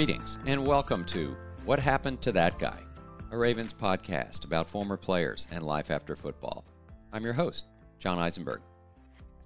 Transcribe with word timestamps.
Greetings 0.00 0.38
and 0.46 0.66
welcome 0.66 1.04
to 1.04 1.36
What 1.66 1.78
Happened 1.78 2.22
to 2.22 2.32
That 2.32 2.58
Guy, 2.58 2.78
a 3.32 3.36
Ravens 3.36 3.74
podcast 3.74 4.46
about 4.46 4.66
former 4.66 4.96
players 4.96 5.46
and 5.50 5.62
life 5.62 5.90
after 5.90 6.16
football. 6.16 6.64
I'm 7.12 7.22
your 7.22 7.34
host, 7.34 7.66
John 7.98 8.18
Eisenberg. 8.18 8.62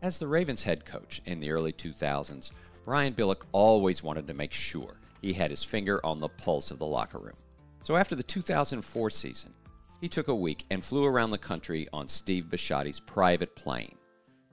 As 0.01 0.21
the 0.21 0.29
Ravens 0.29 0.63
head 0.63 0.85
coach 0.85 1.21
in 1.27 1.41
the 1.41 1.51
early 1.51 1.73
2000s, 1.73 2.53
Brian 2.85 3.15
Billick 3.15 3.43
always 3.51 4.05
wanted 4.05 4.29
to 4.29 4.35
make 4.35 4.53
sure 4.53 5.01
he 5.21 5.33
had 5.33 5.51
his 5.51 5.65
finger 5.65 6.01
on 6.07 6.21
the 6.21 6.29
pulse 6.29 6.71
of 6.71 6.79
the 6.79 6.87
locker 6.87 7.19
room. 7.19 7.37
So 7.83 7.97
after 7.97 8.15
the 8.15 8.23
2004 8.23 9.11
season, 9.11 9.53
he 10.01 10.09
took 10.09 10.29
a 10.29 10.35
week 10.37 10.67
and 10.71 10.85
flew 10.85 11.05
around 11.05 11.33
the 11.33 11.37
country 11.39 11.89
on 11.93 12.07
Steve 12.07 12.45
Bisciotti's 12.45 13.01
private 13.01 13.57
plane 13.57 13.97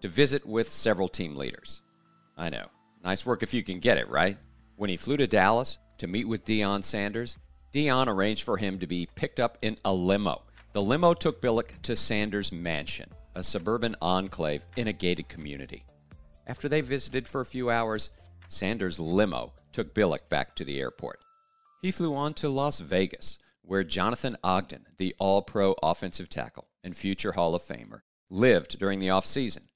to 0.02 0.08
visit 0.08 0.48
with 0.48 0.68
several 0.68 1.08
team 1.08 1.36
leaders. 1.36 1.84
I 2.36 2.50
know, 2.50 2.66
nice 3.04 3.24
work 3.24 3.44
if 3.44 3.54
you 3.54 3.62
can 3.62 3.78
get 3.78 4.00
it, 4.00 4.10
right? 4.10 4.40
When 4.78 4.90
he 4.90 4.98
flew 4.98 5.16
to 5.18 5.28
Dallas 5.28 5.78
to 6.02 6.08
meet 6.08 6.28
with 6.28 6.44
Deion 6.46 6.84
Sanders, 6.84 7.38
Deion 7.72 8.08
arranged 8.08 8.44
for 8.44 8.58
him 8.58 8.80
to 8.80 8.88
be 8.88 9.08
picked 9.14 9.40
up 9.40 9.60
in 9.62 9.78
a 9.86 9.94
limo. 9.94 10.42
The 10.74 10.82
limo 10.82 11.14
took 11.14 11.42
Billick 11.42 11.80
to 11.84 11.96
Sanders' 11.96 12.52
mansion, 12.52 13.12
a 13.36 13.44
suburban 13.44 13.96
enclave 14.02 14.66
in 14.76 14.88
a 14.88 14.94
gated 14.94 15.30
community. 15.30 15.86
After 16.48 16.68
they 16.68 16.82
visited 16.82 17.28
for 17.28 17.40
a 17.40 17.46
few 17.46 17.70
hours, 17.70 18.10
Sanders' 18.48 19.00
limo 19.00 19.54
took 19.74 19.94
Billick 19.94 20.28
back 20.28 20.56
to 20.56 20.66
the 20.66 20.80
airport. 20.80 21.20
He 21.84 21.92
flew 21.92 22.16
on 22.16 22.34
to 22.36 22.50
Las 22.50 22.80
Vegas, 22.80 23.38
where 23.62 23.84
Jonathan 23.84 24.38
Ogden, 24.44 24.88
the 24.98 25.14
all 25.20 25.44
pro 25.44 25.76
offensive 25.84 26.32
tackle 26.32 26.68
and 26.84 26.98
future 26.98 27.34
Hall 27.34 27.54
of 27.54 27.62
Famer, 27.62 28.02
lived 28.28 28.80
during 28.80 28.98
the 28.98 29.10
offseason. 29.10 29.68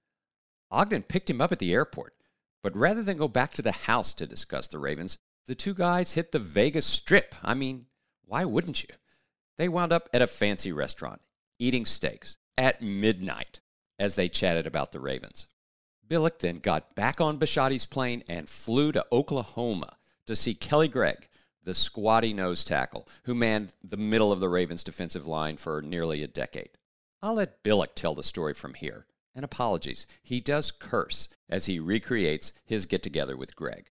Ogden 0.72 1.04
picked 1.04 1.30
him 1.30 1.40
up 1.40 1.52
at 1.52 1.60
the 1.60 1.72
airport 1.72 2.16
but 2.66 2.76
rather 2.76 3.04
than 3.04 3.16
go 3.16 3.28
back 3.28 3.54
to 3.54 3.62
the 3.62 3.72
house 3.72 4.12
to 4.12 4.26
discuss 4.26 4.68
the 4.68 4.80
Ravens, 4.80 5.20
the 5.48 5.56
two 5.56 5.74
guys 5.74 6.14
hit 6.14 6.32
the 6.32 6.40
Vegas 6.40 6.86
Strip. 6.86 7.36
I 7.44 7.54
mean, 7.54 7.86
why 8.26 8.46
wouldn't 8.46 8.84
you? 8.84 8.90
They 9.58 9.70
wound 9.70 9.94
up 9.94 10.10
at 10.14 10.22
a 10.22 10.28
fancy 10.28 10.72
restaurant, 10.72 11.22
eating 11.60 11.86
steaks 11.86 12.38
at 12.58 12.82
midnight 12.82 13.60
as 13.98 14.16
they 14.16 14.28
chatted 14.28 14.68
about 14.68 14.92
the 14.92 15.00
Ravens. 15.00 15.48
Billick 16.08 16.40
then 16.40 16.60
got 16.60 16.96
back 16.96 17.20
on 17.20 17.40
Bisciotti's 17.40 17.86
plane 17.86 18.24
and 18.28 18.50
flew 18.50 18.92
to 18.92 19.06
Oklahoma 19.12 19.98
to 20.28 20.36
see 20.36 20.54
Kelly 20.54 20.88
Gregg, 20.88 21.28
the 21.64 21.74
squatty 21.74 22.34
nose 22.34 22.64
tackle 22.64 23.08
who 23.24 23.34
manned 23.34 23.70
the 23.84 23.98
middle 23.98 24.32
of 24.32 24.40
the 24.40 24.50
Ravens' 24.50 24.84
defensive 24.84 25.26
line 25.26 25.58
for 25.58 25.82
nearly 25.82 26.22
a 26.22 26.28
decade. 26.28 26.70
I'll 27.22 27.36
let 27.36 27.64
Billick 27.64 27.96
tell 27.96 28.14
the 28.14 28.24
story 28.24 28.54
from 28.54 28.76
here 28.76 29.08
and 29.34 29.44
apologies. 29.44 30.06
He 30.22 30.40
does 30.40 30.72
curse 30.72 31.30
as 31.50 31.66
he 31.66 31.80
recreates 31.80 32.54
his 32.66 32.86
get 32.86 33.02
together 33.02 33.36
with 33.36 33.56
Gregg. 33.56 33.90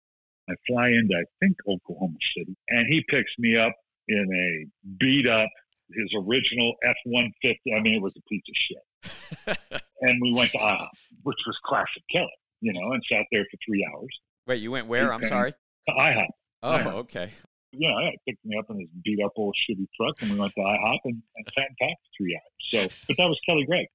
I 0.49 0.53
fly 0.67 0.89
into, 0.89 1.15
I 1.15 1.23
think, 1.39 1.57
Oklahoma 1.67 2.17
City, 2.35 2.55
and 2.69 2.87
he 2.87 3.03
picks 3.09 3.31
me 3.37 3.55
up 3.55 3.73
in 4.07 4.27
a 4.33 4.91
beat 4.97 5.27
up, 5.27 5.49
his 5.91 6.13
original 6.15 6.73
F 6.83 6.95
150. 7.05 7.73
I 7.73 7.79
mean, 7.79 7.95
it 7.95 8.01
was 8.01 8.13
a 8.17 8.21
piece 8.29 8.43
of 8.49 8.55
shit. 8.55 9.57
and 10.01 10.19
we 10.21 10.33
went 10.33 10.51
to 10.51 10.57
IHOP, 10.57 10.87
which 11.23 11.37
was 11.45 11.57
classic 11.65 12.03
Kelly, 12.11 12.27
you 12.61 12.73
know, 12.73 12.91
and 12.91 13.03
sat 13.09 13.25
there 13.31 13.45
for 13.49 13.57
three 13.65 13.87
hours. 13.93 14.19
Wait, 14.47 14.61
you 14.61 14.71
went 14.71 14.87
where? 14.87 15.13
I'm 15.13 15.23
sorry? 15.23 15.53
To 15.87 15.93
IHOP. 15.93 16.27
Oh, 16.63 16.71
IHOP. 16.71 16.93
okay. 16.93 17.29
Yeah, 17.71 17.99
yeah, 18.01 18.11
picked 18.27 18.45
me 18.45 18.57
up 18.57 18.65
in 18.69 18.81
his 18.81 18.89
beat 19.03 19.23
up 19.23 19.31
old 19.35 19.55
shitty 19.55 19.87
truck, 19.95 20.21
and 20.21 20.31
we 20.31 20.39
went 20.39 20.53
to 20.55 20.61
IHOP 20.61 20.99
and, 21.05 21.23
and 21.35 21.47
sat 21.57 21.67
and 21.67 21.77
talked 21.81 22.01
for 22.01 22.23
three 22.23 22.35
hours. 22.35 22.89
So, 22.91 23.05
but 23.07 23.17
that 23.17 23.27
was 23.27 23.39
Kelly 23.47 23.65
Gregg. 23.65 23.87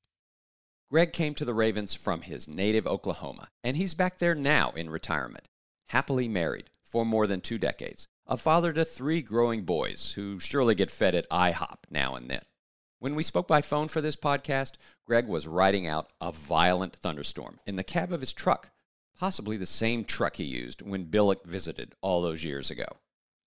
Gregg 0.91 1.12
came 1.12 1.34
to 1.34 1.44
the 1.44 1.54
Ravens 1.54 1.94
from 1.94 2.22
his 2.22 2.48
native 2.48 2.87
Oklahoma, 2.87 3.48
and 3.62 3.76
he's 3.76 3.92
back 3.92 4.19
there 4.19 4.34
now 4.34 4.70
in 4.70 4.88
retirement, 4.88 5.47
happily 5.88 6.28
married 6.28 6.71
for 6.82 7.04
more 7.04 7.26
than 7.26 7.41
two 7.41 7.59
decades, 7.59 8.09
a 8.26 8.37
father 8.37 8.72
to 8.72 8.84
three 8.84 9.22
growing 9.22 9.62
boys 9.62 10.12
who 10.15 10.38
surely 10.38 10.75
get 10.75 10.91
fed 10.91 11.15
at 11.15 11.28
IHOP 11.31 11.78
now 11.91 12.15
and 12.15 12.31
then. 12.31 12.43
When 12.99 13.15
we 13.15 13.22
spoke 13.22 13.47
by 13.47 13.60
phone 13.60 13.88
for 13.88 14.00
this 14.00 14.16
podcast, 14.16 14.75
Gregg 15.06 15.26
was 15.26 15.47
riding 15.47 15.87
out 15.87 16.10
a 16.21 16.32
violent 16.32 16.94
thunderstorm 16.94 17.59
in 17.66 17.76
the 17.76 17.84
cab 17.84 18.12
of 18.12 18.21
his 18.21 18.32
truck, 18.32 18.71
possibly 19.19 19.56
the 19.56 19.66
same 19.66 20.04
truck 20.04 20.37
he 20.37 20.44
used 20.44 20.82
when 20.82 21.06
Billick 21.06 21.44
visited 21.44 21.94
all 22.00 22.22
those 22.22 22.44
years 22.44 22.70
ago. 22.70 22.87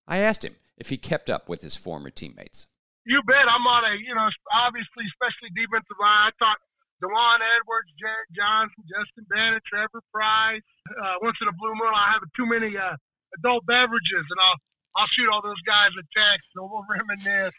I 0.08 0.18
asked 0.18 0.44
him 0.44 0.56
if 0.76 0.88
he 0.88 0.96
kept 0.96 1.30
up 1.30 1.48
with 1.48 1.60
his 1.60 1.76
former 1.76 2.10
teammates. 2.10 2.66
You 3.04 3.22
bet. 3.22 3.50
I'm 3.50 3.66
on 3.66 3.84
a, 3.84 3.96
you 3.96 4.14
know, 4.14 4.28
obviously, 4.54 5.04
especially 5.08 5.50
defensive 5.54 5.96
line. 6.00 6.28
I 6.28 6.30
thought 6.38 6.58
Dwan 7.02 7.38
Edwards, 7.56 7.90
Jarret 8.02 8.34
Johnson, 8.34 8.84
Justin 8.88 9.26
Bannan, 9.28 9.60
Trevor 9.66 10.02
Pryce. 10.12 10.62
Uh, 10.88 11.14
once 11.22 11.36
in 11.40 11.48
a 11.48 11.52
blue 11.52 11.70
moon, 11.70 11.92
I 11.94 12.12
have 12.12 12.22
too 12.36 12.46
many 12.46 12.76
uh, 12.76 12.96
adult 13.38 13.66
beverages, 13.66 14.24
and 14.30 14.40
I'll 14.40 14.56
I'll 14.96 15.06
shoot 15.08 15.28
all 15.30 15.42
those 15.42 15.60
guys 15.66 15.88
a 15.98 16.20
text, 16.20 16.46
and 16.54 16.70
we'll 16.70 16.84
reminisce. 16.88 17.54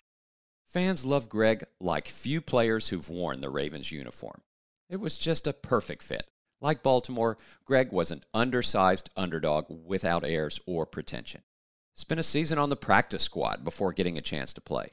Fans 0.68 1.06
love 1.06 1.30
Gregg 1.30 1.64
like 1.80 2.08
few 2.08 2.42
players 2.42 2.90
who've 2.90 3.10
worn 3.10 3.42
the 3.42 3.50
Ravens 3.50 3.92
uniform. 3.92 4.42
It 4.90 5.00
was 5.00 5.18
just 5.18 5.48
a 5.48 5.54
perfect 5.54 6.04
fit. 6.04 6.30
Like 6.62 6.84
Baltimore, 6.84 7.38
Gregg 7.66 7.92
was 7.92 8.12
an 8.12 8.22
undersized 8.34 9.10
underdog 9.18 9.66
without 9.70 10.24
airs 10.24 10.60
or 10.66 10.86
pretension. 10.86 11.42
Spent 11.96 12.20
a 12.20 12.24
season 12.24 12.58
on 12.58 12.70
the 12.70 12.76
practice 12.76 13.24
squad 13.24 13.64
before 13.64 13.94
getting 13.94 14.18
a 14.18 14.22
chance 14.22 14.54
to 14.54 14.62
play. 14.62 14.92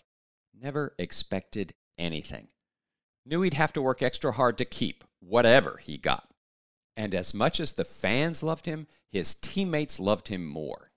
Never 0.54 0.94
expected 0.98 1.74
anything 1.98 2.48
knew 3.30 3.42
he'd 3.42 3.54
have 3.54 3.72
to 3.74 3.82
work 3.82 4.02
extra 4.02 4.32
hard 4.32 4.58
to 4.58 4.64
keep 4.64 5.04
whatever 5.20 5.80
he 5.82 5.96
got. 5.96 6.28
And 6.96 7.14
as 7.14 7.32
much 7.32 7.60
as 7.60 7.72
the 7.72 7.84
fans 7.84 8.42
loved 8.42 8.66
him, 8.66 8.86
his 9.10 9.34
teammates 9.34 9.98
loved 9.98 10.28
him 10.28 10.46
more. 10.46 10.90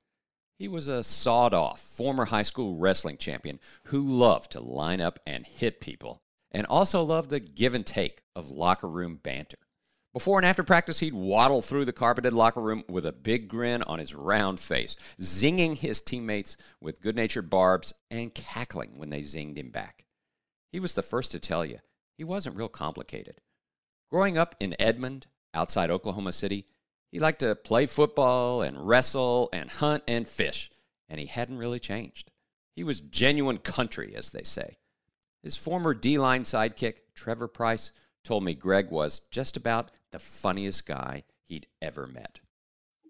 He 0.59 0.67
was 0.67 0.87
a 0.87 1.03
sawed 1.03 1.53
off 1.53 1.81
former 1.81 2.25
high 2.25 2.43
school 2.43 2.77
wrestling 2.77 3.17
champion 3.17 3.59
who 3.87 4.01
loved 4.01 4.51
to 4.51 4.59
line 4.59 5.01
up 5.01 5.19
and 5.25 5.45
hit 5.45 5.81
people, 5.81 6.21
and 6.51 6.65
also 6.67 7.03
loved 7.03 7.29
the 7.29 7.39
give 7.39 7.73
and 7.73 7.85
take 7.85 8.21
of 8.35 8.49
locker 8.49 8.87
room 8.87 9.19
banter. 9.21 9.57
Before 10.13 10.37
and 10.37 10.45
after 10.45 10.63
practice, 10.63 10.99
he'd 10.99 11.15
waddle 11.15 11.63
through 11.63 11.85
the 11.85 11.91
carpeted 11.91 12.33
locker 12.33 12.61
room 12.61 12.83
with 12.87 13.03
a 13.03 13.11
big 13.11 13.47
grin 13.47 13.81
on 13.81 13.97
his 13.97 14.13
round 14.13 14.59
face, 14.59 14.95
zinging 15.19 15.75
his 15.75 16.01
teammates 16.01 16.55
with 16.79 17.01
good 17.01 17.15
natured 17.15 17.49
barbs 17.49 17.95
and 18.11 18.33
cackling 18.33 18.99
when 18.99 19.09
they 19.09 19.21
zinged 19.21 19.57
him 19.57 19.71
back. 19.71 20.05
He 20.71 20.79
was 20.79 20.93
the 20.93 21.01
first 21.01 21.31
to 21.31 21.39
tell 21.39 21.65
you 21.65 21.79
he 22.15 22.23
wasn't 22.23 22.55
real 22.55 22.69
complicated. 22.69 23.41
Growing 24.11 24.37
up 24.37 24.55
in 24.59 24.75
Edmond, 24.77 25.25
outside 25.53 25.91
Oklahoma 25.91 26.33
City, 26.33 26.65
he 27.11 27.19
liked 27.19 27.39
to 27.41 27.55
play 27.55 27.85
football 27.85 28.61
and 28.61 28.87
wrestle 28.87 29.49
and 29.53 29.69
hunt 29.69 30.03
and 30.07 30.27
fish, 30.27 30.71
and 31.07 31.19
he 31.19 31.27
hadn't 31.27 31.59
really 31.59 31.79
changed. 31.79 32.31
He 32.75 32.83
was 32.83 33.01
genuine 33.01 33.59
country, 33.59 34.15
as 34.15 34.31
they 34.31 34.43
say. 34.43 34.77
His 35.43 35.55
former 35.55 35.93
D 35.93 36.17
line 36.17 36.43
sidekick, 36.43 37.05
Trevor 37.13 37.47
Pryce, 37.47 37.91
told 38.23 38.43
me 38.43 38.55
Gregg 38.55 38.89
was 38.89 39.19
just 39.29 39.57
about 39.57 39.91
the 40.11 40.19
funniest 40.19 40.87
guy 40.87 41.23
he'd 41.45 41.67
ever 41.81 42.07
met. 42.07 42.39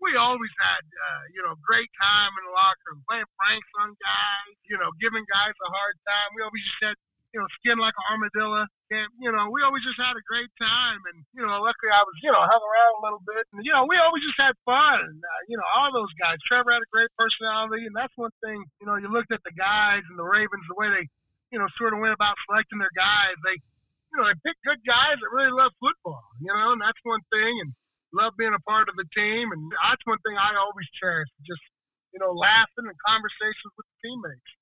We 0.02 0.18
always 0.18 0.52
had, 0.60 0.84
uh, 0.84 1.24
you 1.32 1.42
know, 1.48 1.56
great 1.64 1.88
time 2.02 2.32
in 2.42 2.44
the 2.44 2.52
locker 2.52 2.92
room, 2.92 3.04
playing 3.08 3.30
pranks 3.40 3.72
on 3.80 3.96
guys, 4.04 4.56
you 4.68 4.76
know, 4.76 4.92
giving 5.00 5.24
guys 5.32 5.56
a 5.56 5.70
hard 5.72 5.96
time. 6.04 6.30
We 6.36 6.44
always 6.44 6.64
just 6.66 6.84
had 6.84 6.98
you 7.34 7.42
know, 7.42 7.50
skin 7.58 7.82
like 7.82 7.98
an 7.98 8.06
armadillo. 8.14 8.70
And, 8.94 9.10
you 9.18 9.34
know, 9.34 9.50
we 9.50 9.66
always 9.66 9.82
just 9.82 9.98
had 9.98 10.14
a 10.14 10.30
great 10.30 10.54
time. 10.62 11.02
And, 11.10 11.26
you 11.34 11.42
know, 11.42 11.58
luckily 11.66 11.90
I 11.90 12.06
was, 12.06 12.16
you 12.22 12.30
know, 12.30 12.46
hung 12.46 12.62
around 12.62 12.94
a 12.94 13.04
little 13.04 13.24
bit. 13.26 13.44
And, 13.52 13.66
you 13.66 13.74
know, 13.74 13.90
we 13.90 13.98
always 13.98 14.22
just 14.22 14.38
had 14.38 14.54
fun. 14.70 15.02
And, 15.02 15.18
uh, 15.18 15.42
you 15.50 15.58
know, 15.58 15.66
all 15.74 15.90
those 15.90 16.14
guys. 16.22 16.38
Trevor 16.46 16.78
had 16.78 16.86
a 16.86 16.94
great 16.94 17.10
personality. 17.18 17.90
And 17.90 17.96
that's 17.98 18.14
one 18.16 18.34
thing, 18.46 18.62
you 18.78 18.86
know, 18.86 19.02
you 19.02 19.10
looked 19.10 19.34
at 19.34 19.42
the 19.42 19.56
guys 19.58 20.06
and 20.06 20.16
the 20.16 20.30
Ravens, 20.30 20.62
the 20.70 20.78
way 20.78 20.94
they, 20.94 21.10
you 21.50 21.58
know, 21.58 21.66
sort 21.74 21.98
of 21.98 22.00
went 22.00 22.14
about 22.14 22.38
selecting 22.46 22.78
their 22.78 22.94
guys. 22.94 23.34
They, 23.42 23.58
you 23.58 24.16
know, 24.22 24.30
they 24.30 24.38
picked 24.46 24.62
good 24.62 24.86
guys 24.86 25.18
that 25.18 25.34
really 25.34 25.52
love 25.52 25.74
football, 25.82 26.22
you 26.38 26.54
know, 26.54 26.78
and 26.78 26.82
that's 26.86 27.02
one 27.02 27.26
thing. 27.34 27.50
And 27.66 27.74
love 28.14 28.38
being 28.38 28.54
a 28.54 28.62
part 28.70 28.94
of 28.94 28.96
the 28.96 29.10
team. 29.18 29.50
And 29.50 29.74
that's 29.82 30.06
one 30.06 30.22
thing 30.22 30.38
I 30.38 30.54
always 30.54 30.86
cherish, 31.02 31.34
just, 31.42 31.66
you 32.14 32.22
know, 32.22 32.30
laughing 32.30 32.86
and 32.86 32.98
conversations 33.02 33.74
with 33.74 33.90
teammates. 34.06 34.54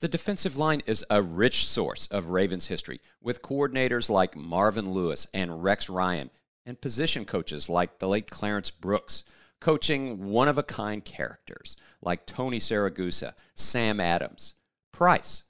The 0.00 0.08
defensive 0.08 0.58
line 0.58 0.82
is 0.84 1.06
a 1.08 1.22
rich 1.22 1.66
source 1.66 2.06
of 2.08 2.28
Ravens 2.28 2.68
history, 2.68 3.00
with 3.22 3.40
coordinators 3.40 4.10
like 4.10 4.36
Marvin 4.36 4.90
Lewis 4.90 5.26
and 5.32 5.64
Rex 5.64 5.88
Ryan, 5.88 6.28
and 6.66 6.78
position 6.78 7.24
coaches 7.24 7.70
like 7.70 7.98
the 7.98 8.06
late 8.06 8.30
Clarence 8.30 8.70
Brooks, 8.70 9.24
coaching 9.58 10.26
one 10.26 10.48
of 10.48 10.58
a 10.58 10.62
kind 10.62 11.02
characters 11.02 11.78
like 12.02 12.26
Tony 12.26 12.58
Siragusa, 12.58 13.32
Sam 13.54 13.98
Adams, 13.98 14.54
Pryce, 14.92 15.44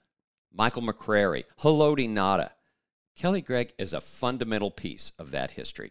Michael 0.53 0.83
McCrary, 0.83 1.43
Haloti 1.59 2.09
Ngata. 2.09 2.51
Kelly 3.17 3.43
Gregg 3.43 3.73
is 3.79 3.93
a 3.93 4.01
fundamental 4.01 4.71
piece 4.71 5.11
of 5.19 5.33
that 5.33 5.51
history. 5.51 5.91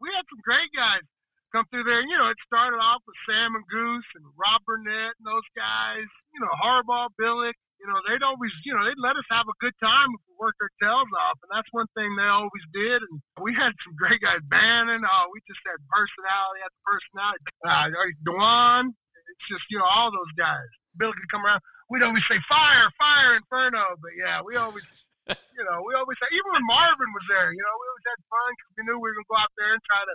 We 0.00 0.10
had 0.14 0.22
some 0.30 0.40
great 0.44 0.70
guys 0.76 1.02
come 1.50 1.64
through 1.70 1.82
there. 1.82 2.02
You 2.02 2.16
know, 2.16 2.28
it 2.28 2.36
started 2.46 2.76
off 2.76 3.02
with 3.06 3.16
Sam 3.28 3.56
and 3.56 3.64
Goose 3.66 4.04
and 4.14 4.24
Rob 4.36 4.62
Burnett 4.64 5.14
and 5.18 5.26
those 5.26 5.42
guys. 5.56 6.06
You 6.32 6.40
know, 6.40 6.52
Harbaugh, 6.62 7.08
Billick, 7.20 7.54
you 7.78 7.86
know, 7.86 7.98
they'd 8.06 8.22
always, 8.26 8.50
you 8.66 8.74
know, 8.74 8.82
they'd 8.82 8.98
let 8.98 9.14
us 9.14 9.26
have 9.30 9.46
a 9.46 9.56
good 9.62 9.74
time 9.78 10.10
if 10.10 10.22
we 10.26 10.34
worked 10.34 10.58
our 10.58 10.70
tails 10.82 11.10
off. 11.14 11.38
And 11.46 11.50
that's 11.54 11.70
one 11.70 11.86
thing 11.94 12.10
they 12.18 12.26
always 12.26 12.66
did. 12.74 12.98
And 13.06 13.22
we 13.38 13.54
had 13.54 13.70
some 13.86 13.94
great 13.94 14.18
guys. 14.18 14.42
Bannan, 14.50 15.06
oh, 15.06 15.24
we 15.30 15.38
just 15.46 15.62
had 15.62 15.78
personality 15.86 16.60
after 16.66 16.80
personality. 16.82 17.40
Uh, 17.62 17.86
Dwan, 18.26 18.90
it's 18.90 19.46
just, 19.46 19.62
you 19.70 19.78
know, 19.78 19.86
all 19.86 20.10
those 20.10 20.32
guys. 20.34 20.66
Bill 20.98 21.14
could 21.14 21.30
come 21.30 21.46
around. 21.46 21.62
We'd 21.86 22.02
always 22.02 22.26
say, 22.26 22.42
fire, 22.50 22.90
fire, 22.98 23.38
inferno. 23.38 23.94
But 24.02 24.18
yeah, 24.18 24.42
we 24.42 24.58
always, 24.58 24.84
you 25.30 25.62
know, 25.62 25.78
we 25.86 25.94
always, 25.94 26.18
had, 26.18 26.34
even 26.34 26.50
when 26.50 26.66
Marvin 26.66 27.10
was 27.14 27.26
there, 27.30 27.54
you 27.54 27.62
know, 27.62 27.74
we 27.78 27.86
always 27.94 28.08
had 28.10 28.20
fun 28.26 28.50
because 28.58 28.70
we 28.74 28.82
knew 28.90 28.98
we 28.98 29.06
were 29.06 29.16
going 29.22 29.28
to 29.30 29.32
go 29.32 29.38
out 29.38 29.54
there 29.54 29.70
and 29.70 29.82
try 29.86 30.02
to, 30.02 30.14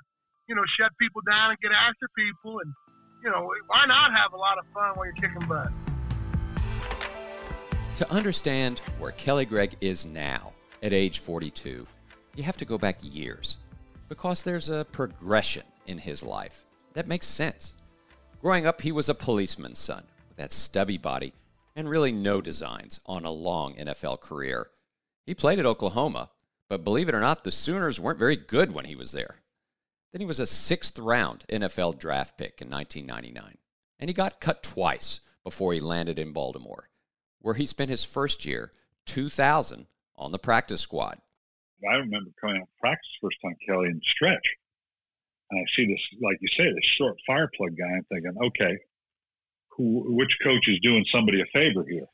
you 0.51 0.55
know, 0.59 0.67
shut 0.67 0.91
people 0.99 1.23
down 1.23 1.55
and 1.55 1.59
get 1.63 1.71
after 1.71 2.11
people. 2.19 2.59
And, 2.59 2.69
you 3.23 3.31
know, 3.31 3.47
why 3.71 3.87
not 3.87 4.11
have 4.11 4.35
a 4.35 4.41
lot 4.41 4.59
of 4.59 4.67
fun 4.75 4.99
when 4.99 5.07
you're 5.07 5.21
kicking 5.23 5.47
butt? 5.47 5.71
To 7.97 8.11
understand 8.11 8.79
where 8.97 9.11
Kelly 9.11 9.45
Gregg 9.45 9.75
is 9.79 10.03
now 10.03 10.53
at 10.81 10.93
age 10.93 11.19
42, 11.19 11.85
you 12.35 12.43
have 12.43 12.57
to 12.57 12.65
go 12.65 12.79
back 12.79 12.97
years 13.03 13.57
because 14.09 14.41
there's 14.41 14.67
a 14.67 14.85
progression 14.91 15.61
in 15.85 15.99
his 15.99 16.23
life 16.23 16.65
that 16.95 17.07
makes 17.07 17.27
sense. 17.27 17.75
Growing 18.41 18.65
up, 18.65 18.81
he 18.81 18.91
was 18.91 19.09
a 19.09 19.13
policeman's 19.13 19.77
son 19.77 20.03
with 20.27 20.37
that 20.37 20.51
stubby 20.51 20.97
body 20.97 21.33
and 21.75 21.87
really 21.87 22.11
no 22.11 22.41
designs 22.41 22.99
on 23.05 23.25
a 23.25 23.31
long 23.31 23.75
NFL 23.75 24.21
career. 24.21 24.71
He 25.27 25.35
played 25.35 25.59
at 25.59 25.65
Oklahoma, 25.67 26.31
but 26.69 26.83
believe 26.83 27.09
it 27.09 27.15
or 27.15 27.21
not, 27.21 27.43
the 27.43 27.51
Sooners 27.51 27.99
weren't 27.99 28.19
very 28.19 28.35
good 28.35 28.73
when 28.73 28.85
he 28.85 28.95
was 28.95 29.11
there. 29.11 29.35
Then 30.11 30.19
he 30.19 30.25
was 30.25 30.39
a 30.39 30.47
sixth 30.47 30.97
round 30.97 31.43
NFL 31.47 31.99
draft 31.99 32.39
pick 32.39 32.59
in 32.59 32.71
1999, 32.71 33.59
and 33.99 34.09
he 34.09 34.15
got 34.15 34.41
cut 34.41 34.63
twice 34.63 35.21
before 35.43 35.73
he 35.73 35.79
landed 35.79 36.17
in 36.17 36.33
Baltimore 36.33 36.89
where 37.43 37.53
he 37.53 37.67
spent 37.67 37.91
his 37.91 38.03
first 38.03 38.45
year, 38.45 38.71
2000, 39.05 39.85
on 40.15 40.31
the 40.31 40.39
practice 40.39 40.81
squad. 40.81 41.19
I 41.87 41.95
remember 41.95 42.31
coming 42.39 42.61
out 42.61 42.69
practice 42.79 43.09
first 43.21 43.37
time, 43.43 43.55
Kelly, 43.67 43.89
and 43.89 44.01
stretch. 44.03 44.55
And 45.51 45.59
I 45.59 45.65
see 45.75 45.85
this, 45.85 45.99
like 46.21 46.37
you 46.39 46.47
say, 46.47 46.71
this 46.73 46.85
short 46.85 47.17
fire 47.27 47.49
plug 47.55 47.77
guy. 47.77 47.85
I'm 47.85 48.05
thinking, 48.05 48.33
okay, 48.41 48.77
who, 49.69 50.15
which 50.15 50.37
coach 50.41 50.67
is 50.67 50.79
doing 50.79 51.05
somebody 51.05 51.41
a 51.41 51.45
favor 51.53 51.85
here? 51.87 52.07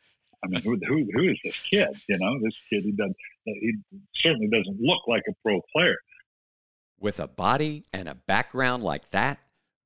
I 0.44 0.48
mean, 0.48 0.62
who, 0.64 0.80
who, 0.88 1.08
who 1.14 1.30
is 1.30 1.38
this 1.44 1.60
kid? 1.70 1.90
You 2.08 2.18
know, 2.18 2.40
this 2.42 2.60
kid, 2.70 2.84
he, 2.84 2.92
does, 2.92 3.12
he 3.46 3.74
certainly 4.16 4.48
doesn't 4.48 4.80
look 4.82 5.08
like 5.08 5.24
a 5.30 5.34
pro 5.44 5.62
player. 5.74 5.98
With 7.00 7.20
a 7.20 7.28
body 7.28 7.86
and 7.94 8.10
a 8.10 8.16
background 8.16 8.82
like 8.82 9.12
that, 9.12 9.40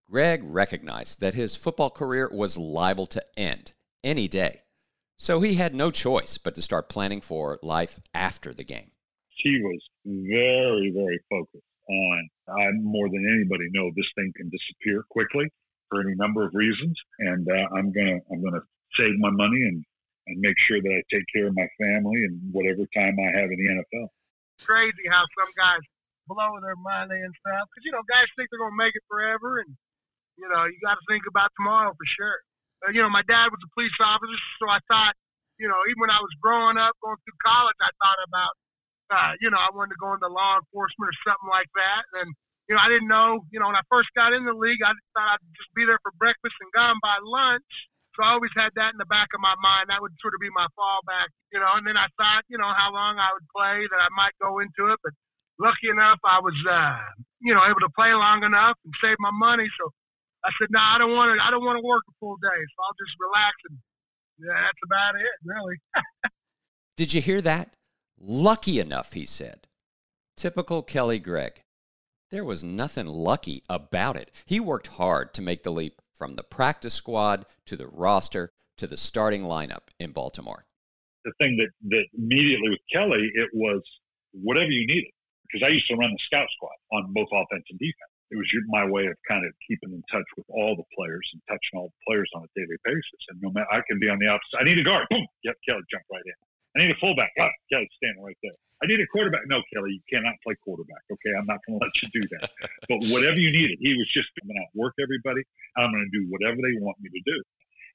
Gregg 0.09 0.41
recognized 0.43 1.19
that 1.19 1.33
his 1.33 1.55
football 1.55 1.89
career 1.89 2.29
was 2.31 2.57
liable 2.57 3.07
to 3.07 3.23
end 3.35 3.73
any 4.03 4.27
day. 4.27 4.61
So 5.17 5.41
he 5.41 5.55
had 5.55 5.75
no 5.75 5.91
choice 5.91 6.37
but 6.37 6.55
to 6.55 6.61
start 6.61 6.89
planning 6.89 7.21
for 7.21 7.59
life 7.61 7.99
after 8.13 8.53
the 8.53 8.63
game. 8.63 8.91
He 9.29 9.61
was 9.61 9.81
very, 10.05 10.91
very 10.91 11.19
focused 11.29 11.63
on, 11.89 12.29
I 12.57 12.71
more 12.81 13.09
than 13.09 13.27
anybody 13.29 13.69
know 13.71 13.89
this 13.95 14.09
thing 14.15 14.31
can 14.35 14.49
disappear 14.49 15.03
quickly 15.09 15.49
for 15.89 16.01
any 16.01 16.15
number 16.15 16.45
of 16.45 16.53
reasons. 16.53 16.99
And 17.19 17.47
uh, 17.49 17.67
I'm 17.75 17.91
going 17.91 18.07
to, 18.07 18.19
I'm 18.31 18.41
going 18.41 18.53
to 18.53 18.61
save 18.93 19.17
my 19.19 19.29
money 19.29 19.61
and, 19.63 19.83
and 20.27 20.39
make 20.39 20.57
sure 20.57 20.81
that 20.81 20.89
I 20.89 21.01
take 21.13 21.25
care 21.33 21.47
of 21.47 21.55
my 21.55 21.67
family 21.79 22.23
and 22.23 22.39
whatever 22.51 22.85
time 22.95 23.17
I 23.19 23.37
have 23.37 23.51
in 23.51 23.57
the 23.57 23.69
NFL. 23.69 24.07
It's 24.57 24.65
crazy 24.65 25.07
how 25.09 25.23
some 25.37 25.49
guys 25.57 25.79
blow 26.27 26.59
their 26.61 26.75
money 26.75 27.19
and 27.19 27.33
stuff. 27.45 27.67
Because, 27.69 27.83
you 27.83 27.91
know, 27.91 28.01
guys 28.09 28.25
think 28.37 28.49
they're 28.51 28.59
going 28.59 28.71
to 28.71 28.83
make 28.83 28.95
it 28.95 29.03
forever. 29.09 29.59
And, 29.59 29.75
you 30.37 30.47
know, 30.49 30.65
you 30.65 30.77
got 30.83 30.95
to 30.95 31.05
think 31.09 31.23
about 31.27 31.51
tomorrow 31.57 31.91
for 31.91 32.05
sure. 32.05 32.39
Uh, 32.83 32.91
you 32.91 33.01
know, 33.01 33.09
my 33.09 33.23
dad 33.23 33.47
was 33.47 33.59
a 33.63 33.71
police 33.73 33.95
officer, 33.99 34.35
so 34.59 34.67
I 34.67 34.79
thought, 34.91 35.15
you 35.57 35.67
know, 35.67 35.79
even 35.87 35.99
when 36.03 36.11
I 36.11 36.19
was 36.19 36.33
growing 36.41 36.77
up, 36.77 36.91
going 36.99 37.15
through 37.23 37.39
college, 37.39 37.79
I 37.79 37.91
thought 38.03 38.21
about, 38.27 38.53
uh, 39.09 39.31
you 39.39 39.49
know, 39.49 39.57
I 39.57 39.69
wanted 39.71 39.95
to 39.95 40.01
go 40.01 40.11
into 40.13 40.27
law 40.27 40.59
enforcement 40.59 41.13
or 41.13 41.17
something 41.23 41.49
like 41.49 41.69
that. 41.75 42.03
And, 42.19 42.33
you 42.67 42.75
know, 42.75 42.81
I 42.83 42.89
didn't 42.89 43.07
know, 43.07 43.45
you 43.51 43.59
know, 43.59 43.67
when 43.67 43.79
I 43.79 43.85
first 43.89 44.09
got 44.15 44.33
in 44.33 44.43
the 44.43 44.53
league, 44.53 44.83
I 44.83 44.91
thought 45.15 45.39
I'd 45.39 45.55
just 45.55 45.71
be 45.75 45.85
there 45.85 45.99
for 46.03 46.11
breakfast 46.19 46.55
and 46.59 46.71
gone 46.73 46.99
by 47.01 47.15
lunch. 47.23 47.71
So 48.15 48.23
I 48.23 48.33
always 48.33 48.51
had 48.55 48.69
that 48.75 48.93
in 48.93 48.99
the 48.99 49.09
back 49.09 49.29
of 49.33 49.41
my 49.41 49.55
mind. 49.61 49.89
That 49.89 50.01
would 50.01 50.13
sort 50.21 50.35
of 50.35 50.41
be 50.41 50.49
my 50.53 50.67
fallback, 50.77 51.33
you 51.51 51.59
know. 51.59 51.73
And 51.73 51.87
then 51.87 51.97
I 51.97 52.05
thought, 52.19 52.43
you 52.47 52.57
know, 52.57 52.69
how 52.75 52.93
long 52.93 53.17
I 53.17 53.29
would 53.33 53.47
play, 53.55 53.87
that 53.89 54.01
I 54.01 54.09
might 54.15 54.37
go 54.41 54.59
into 54.59 54.93
it. 54.93 54.99
But 55.01 55.13
lucky 55.57 55.89
enough, 55.89 56.19
I 56.23 56.39
was, 56.39 56.53
uh, 56.69 56.99
you 57.41 57.53
know, 57.53 57.63
able 57.65 57.81
to 57.81 57.89
play 57.97 58.13
long 58.13 58.43
enough 58.43 58.77
and 58.85 58.93
save 59.01 59.17
my 59.19 59.31
money. 59.33 59.67
So 59.79 59.89
I 60.45 60.51
said, 60.59 60.67
no, 60.71 60.79
nah, 60.79 60.95
I 60.95 60.97
don't 60.97 61.13
want 61.15 61.39
to. 61.39 61.45
I 61.45 61.51
don't 61.51 61.63
want 61.63 61.77
to 61.77 61.87
work 61.87 62.03
a 62.09 62.13
full 62.19 62.35
day, 62.37 62.47
so 62.49 62.77
I'll 62.83 62.97
just 62.99 63.15
relax 63.19 63.55
and 63.69 63.77
yeah, 64.39 64.61
that's 64.61 64.79
about 64.85 65.15
it, 65.15 65.31
really. 65.43 65.75
Did 66.97 67.13
you 67.13 67.21
hear 67.21 67.41
that? 67.41 67.75
Lucky 68.19 68.79
enough, 68.79 69.13
he 69.13 69.25
said. 69.25 69.67
Typical 70.35 70.81
Kelly 70.81 71.19
Gregg. 71.19 71.61
There 72.31 72.43
was 72.43 72.63
nothing 72.63 73.05
lucky 73.05 73.63
about 73.69 74.15
it. 74.15 74.31
He 74.45 74.59
worked 74.59 74.87
hard 74.87 75.33
to 75.35 75.41
make 75.41 75.63
the 75.63 75.71
leap 75.71 76.01
from 76.13 76.35
the 76.35 76.43
practice 76.43 76.93
squad 76.93 77.45
to 77.65 77.75
the 77.75 77.87
roster 77.87 78.49
to 78.77 78.87
the 78.87 78.97
starting 78.97 79.43
lineup 79.43 79.89
in 79.99 80.11
Baltimore. 80.11 80.65
The 81.25 81.33
thing 81.39 81.57
that, 81.57 81.69
that 81.89 82.05
immediately 82.17 82.71
with 82.71 82.79
Kelly, 82.91 83.31
it 83.35 83.49
was 83.53 83.81
whatever 84.31 84.71
you 84.71 84.85
needed. 84.87 85.11
Because 85.43 85.67
I 85.67 85.71
used 85.71 85.87
to 85.87 85.95
run 85.95 86.11
the 86.11 86.17
scout 86.19 86.47
squad 86.49 86.73
on 86.91 87.13
both 87.13 87.27
offense 87.31 87.65
and 87.69 87.77
defense 87.77 88.12
it 88.31 88.37
was 88.37 88.49
my 88.67 88.85
way 88.85 89.05
of 89.05 89.15
kind 89.27 89.45
of 89.45 89.53
keeping 89.67 89.93
in 89.93 90.03
touch 90.11 90.25
with 90.35 90.45
all 90.49 90.75
the 90.75 90.83
players 90.97 91.29
and 91.33 91.41
touching 91.47 91.77
all 91.77 91.93
the 91.93 92.01
players 92.07 92.29
on 92.35 92.43
a 92.43 92.59
daily 92.59 92.77
basis. 92.83 93.21
And 93.29 93.39
no 93.41 93.51
matter, 93.51 93.67
I 93.71 93.81
can 93.87 93.99
be 93.99 94.09
on 94.09 94.19
the 94.19 94.27
opposite. 94.27 94.57
I 94.59 94.63
need 94.63 94.79
a 94.79 94.83
guard. 94.83 95.05
Boom. 95.09 95.25
Yep. 95.43 95.55
Kelly 95.67 95.81
jump 95.91 96.03
right 96.11 96.23
in. 96.25 96.33
I 96.75 96.85
need 96.85 96.95
a 96.95 96.99
fullback. 96.99 97.31
Ah, 97.39 97.45
oh, 97.45 97.49
Kelly 97.71 97.89
standing 98.01 98.23
right 98.23 98.37
there. 98.41 98.57
I 98.83 98.87
need 98.87 98.99
a 98.99 99.07
quarterback. 99.07 99.41
No, 99.47 99.61
Kelly, 99.71 99.91
you 99.91 100.01
cannot 100.11 100.33
play 100.43 100.55
quarterback. 100.63 101.03
Okay. 101.11 101.37
I'm 101.37 101.45
not 101.45 101.59
going 101.67 101.79
to 101.79 101.85
let 101.85 101.93
you 102.01 102.21
do 102.21 102.27
that. 102.39 102.49
but 102.89 102.99
whatever 103.13 103.39
you 103.39 103.51
needed, 103.51 103.77
he 103.79 103.95
was 103.95 104.07
just 104.09 104.29
going 104.41 104.55
to 104.55 104.65
work 104.73 104.93
everybody. 105.01 105.43
I'm 105.77 105.91
going 105.91 106.09
to 106.11 106.19
do 106.19 106.25
whatever 106.29 106.57
they 106.57 106.79
want 106.79 106.97
me 106.99 107.09
to 107.09 107.21
do. 107.31 107.43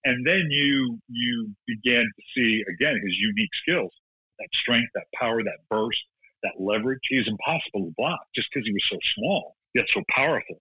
And 0.05 0.25
then 0.25 0.47
you, 0.51 0.99
you 1.09 1.51
began 1.67 2.05
to 2.05 2.23
see 2.37 2.65
again, 2.69 3.01
his 3.05 3.17
unique 3.19 3.55
skills, 3.55 3.91
that 4.39 4.49
strength, 4.55 4.89
that 4.95 5.07
power, 5.15 5.43
that 5.43 5.59
burst, 5.69 6.05
that 6.45 6.55
leverage. 6.61 7.01
He's 7.09 7.27
impossible 7.27 7.87
to 7.87 7.95
block 7.99 8.21
just 8.35 8.49
because 8.53 8.65
he 8.65 8.73
was 8.73 8.87
so 8.89 8.99
small 9.17 9.57
yet 9.79 9.87
so 9.89 10.03
powerful. 10.09 10.61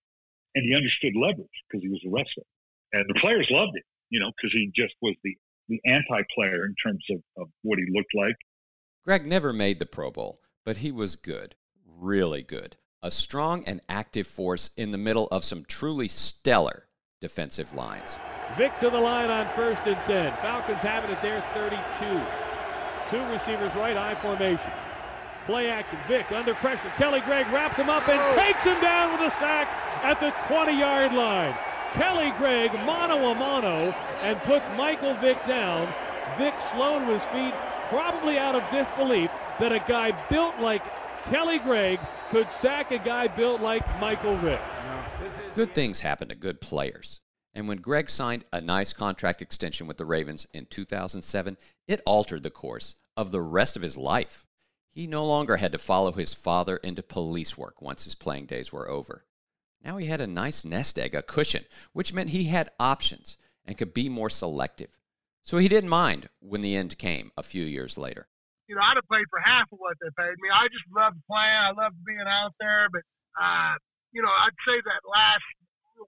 And 0.56 0.66
he 0.66 0.76
understood 0.76 1.14
leverage 1.16 1.48
because 1.70 1.84
he 1.84 1.90
was 1.90 2.02
a 2.06 2.10
wrestler. 2.10 2.44
And 2.94 3.06
the 3.08 3.20
players 3.20 3.50
loved 3.50 3.76
him, 3.76 3.84
you 4.10 4.20
know, 4.20 4.32
because 4.36 4.54
he 4.54 4.72
just 4.74 4.96
was 5.02 5.16
the, 5.24 5.36
the 5.68 5.80
anti 5.86 6.22
player 6.34 6.66
in 6.66 6.76
terms 6.76 7.04
of, 7.12 7.18
of 7.38 7.50
what 7.64 7.80
he 7.80 7.86
looked 7.92 8.16
like. 8.16 8.36
Gregg 9.04 9.26
never 9.26 9.54
made 9.54 9.80
the 9.80 9.86
Pro 9.86 10.12
Bowl, 10.12 10.42
but 10.66 10.78
he 10.78 10.92
was 10.92 11.16
good, 11.16 11.56
really 11.86 12.44
good. 12.44 12.78
A 13.04 13.12
strong 13.12 13.64
and 13.66 13.82
active 13.88 14.28
force 14.28 14.72
in 14.76 14.92
the 14.92 14.98
middle 14.98 15.28
of 15.28 15.44
some 15.44 15.66
truly 15.66 16.08
stellar 16.08 16.88
defensive 17.22 17.74
lines. 17.74 18.16
Vick 18.56 18.78
to 18.80 18.90
the 18.90 19.00
line 19.00 19.30
on 19.30 19.48
first 19.56 19.84
and 19.86 20.02
10. 20.02 20.34
Falcons 20.38 20.82
have 20.82 21.04
it 21.04 21.12
at 21.12 21.22
their 21.22 21.42
32. 21.54 22.22
Two 23.10 23.32
receivers 23.32 23.74
right, 23.76 23.96
I 23.96 24.16
formation. 24.16 24.72
Play 25.48 25.70
action. 25.70 25.98
Vick 26.08 26.32
under 26.34 26.54
pressure. 26.56 26.92
Kelly 26.98 27.22
Gregg 27.22 27.48
wraps 27.48 27.78
him 27.78 27.90
up 27.90 28.08
and 28.10 28.20
oh. 28.20 28.36
takes 28.36 28.66
him 28.66 28.80
down 28.82 29.14
with 29.14 29.22
a 29.22 29.30
sack 29.32 29.68
at 30.04 30.20
the 30.20 30.32
20 30.54 30.78
yard 30.78 31.14
line. 31.14 31.56
Kelly 31.94 32.32
Gregg 32.38 32.74
mano 32.86 33.32
a 33.32 33.36
mano 33.36 33.96
and 34.22 34.38
puts 34.40 34.68
Michael 34.76 35.14
Vick 35.16 35.44
down. 35.48 35.88
Vick 36.38 36.54
slow 36.60 37.00
to 37.00 37.06
his 37.06 37.26
feet, 37.28 37.54
probably 37.88 38.38
out 38.38 38.56
of 38.56 38.70
disbelief 38.70 39.32
that 39.60 39.72
a 39.72 39.80
guy 39.80 40.12
built 40.30 40.60
like 40.60 40.84
Kelly 41.24 41.60
Gregg 41.60 42.00
could 42.30 42.50
sack 42.52 42.92
a 42.92 43.00
guy 43.00 43.28
built 43.28 43.62
like 43.62 43.84
Michael 44.02 44.36
Vick. 44.36 44.60
Good 45.56 45.74
things 45.74 46.02
happen 46.02 46.28
to 46.28 46.36
good 46.36 46.60
players. 46.60 47.22
And 47.54 47.68
when 47.68 47.78
Gregg 47.78 48.10
signed 48.10 48.44
a 48.52 48.62
nice 48.62 48.94
contract 48.94 49.42
extension 49.42 49.88
with 49.88 49.98
the 49.98 50.06
Ravens 50.06 50.46
in 50.54 50.66
2007, 50.66 51.58
it 51.88 52.02
altered 52.06 52.44
the 52.44 52.50
course 52.50 52.96
of 53.16 53.32
the 53.32 53.42
rest 53.42 53.76
of 53.76 53.82
his 53.82 53.98
life. 53.98 54.46
He 54.98 55.06
no 55.06 55.28
longer 55.28 55.58
had 55.58 55.74
to 55.74 55.78
follow 55.78 56.12
his 56.12 56.34
father 56.34 56.78
into 56.78 57.04
police 57.04 57.56
work 57.56 57.84
once 57.84 58.06
his 58.06 58.16
playing 58.16 58.48
days 58.48 58.74
were 58.74 58.90
over. 58.90 59.28
Now 59.86 59.98
he 59.98 60.08
had 60.08 60.22
a 60.22 60.26
nice 60.26 60.66
nest 60.66 60.98
egg, 60.98 61.14
a 61.14 61.22
cushion, 61.22 61.66
which 61.94 62.14
meant 62.14 62.32
he 62.32 62.46
had 62.46 62.72
options 62.80 63.38
and 63.64 63.78
could 63.78 63.94
be 63.94 64.10
more 64.10 64.32
selective. 64.32 64.90
So 65.44 65.60
he 65.60 65.68
didn't 65.68 65.92
mind 65.92 66.30
when 66.40 66.64
the 66.64 66.76
end 66.76 66.98
came 66.98 67.30
a 67.38 67.44
few 67.44 67.64
years 67.64 67.96
later. 67.96 68.26
You 68.66 68.74
know, 68.74 68.82
I'd 68.82 68.98
have 68.98 69.06
played 69.06 69.30
for 69.30 69.38
half 69.38 69.72
of 69.72 69.78
what 69.78 69.98
they 70.02 70.10
paid 70.18 70.34
me. 70.42 70.50
I 70.52 70.66
just 70.66 70.90
loved 70.90 71.22
playing. 71.30 71.46
I 71.46 71.78
loved 71.78 72.04
being 72.04 72.26
out 72.26 72.58
there. 72.60 72.90
But, 72.92 73.06
uh, 73.40 73.78
you 74.14 74.24
know, 74.24 74.34
I'd 74.34 74.58
say 74.66 74.82
that 74.82 75.06
last 75.06 75.46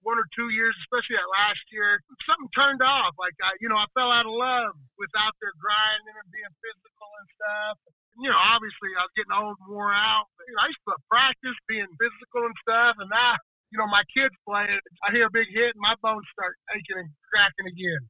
one 0.02 0.18
or 0.18 0.26
two 0.34 0.50
years, 0.50 0.74
especially 0.90 1.22
that 1.22 1.30
last 1.30 1.62
year, 1.70 2.02
something 2.26 2.50
turned 2.58 2.82
off. 2.82 3.14
Like, 3.22 3.38
I, 3.38 3.54
you 3.62 3.70
know, 3.70 3.78
I 3.78 3.86
fell 3.94 4.10
out 4.10 4.26
of 4.26 4.34
love 4.34 4.74
with 4.98 5.14
out 5.14 5.38
there 5.46 5.54
grinding 5.62 6.18
and 6.18 6.30
being 6.34 6.54
physical 6.58 7.10
and 7.22 7.28
stuff. 7.38 7.78
You 8.18 8.30
know, 8.30 8.40
obviously 8.40 8.90
I 8.98 9.06
was 9.06 9.14
getting 9.16 9.36
old 9.36 9.58
and 9.62 9.70
wore 9.70 9.94
out. 9.94 10.26
You 10.48 10.54
know, 10.56 10.64
I 10.66 10.68
used 10.74 10.86
to 10.90 10.98
practice 11.12 11.58
being 11.68 11.88
physical 12.00 12.50
and 12.50 12.58
stuff. 12.66 12.96
And 13.00 13.10
now, 13.14 13.36
you 13.72 13.78
know, 13.78 13.88
my 13.88 14.04
kids 14.16 14.34
playing, 14.48 14.82
I 15.06 15.14
hear 15.14 15.28
a 15.28 15.34
big 15.34 15.48
hit 15.54 15.78
and 15.78 15.84
my 15.84 15.96
bones 16.02 16.26
start 16.34 16.58
aching 16.74 17.00
and 17.06 17.12
cracking 17.30 17.70
again. 17.70 18.04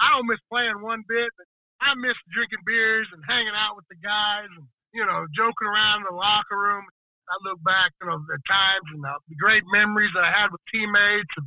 I 0.00 0.14
don't 0.14 0.26
miss 0.26 0.42
playing 0.50 0.82
one 0.82 1.02
bit, 1.08 1.28
but 1.36 1.46
I 1.80 1.94
miss 1.96 2.16
drinking 2.32 2.62
beers 2.66 3.08
and 3.12 3.22
hanging 3.28 3.54
out 3.56 3.76
with 3.76 3.86
the 3.90 3.98
guys 4.02 4.48
and, 4.56 4.66
you 4.94 5.04
know, 5.04 5.26
joking 5.34 5.68
around 5.68 6.02
in 6.02 6.08
the 6.10 6.16
locker 6.16 6.58
room. 6.58 6.84
I 7.30 7.36
look 7.48 7.62
back, 7.64 7.92
you 8.02 8.08
know, 8.08 8.18
the 8.28 8.38
times 8.48 8.88
and 8.92 9.02
the, 9.02 9.14
the 9.28 9.36
great 9.36 9.64
memories 9.72 10.10
that 10.14 10.24
I 10.24 10.32
had 10.32 10.50
with 10.52 10.60
teammates 10.72 11.32
and 11.36 11.46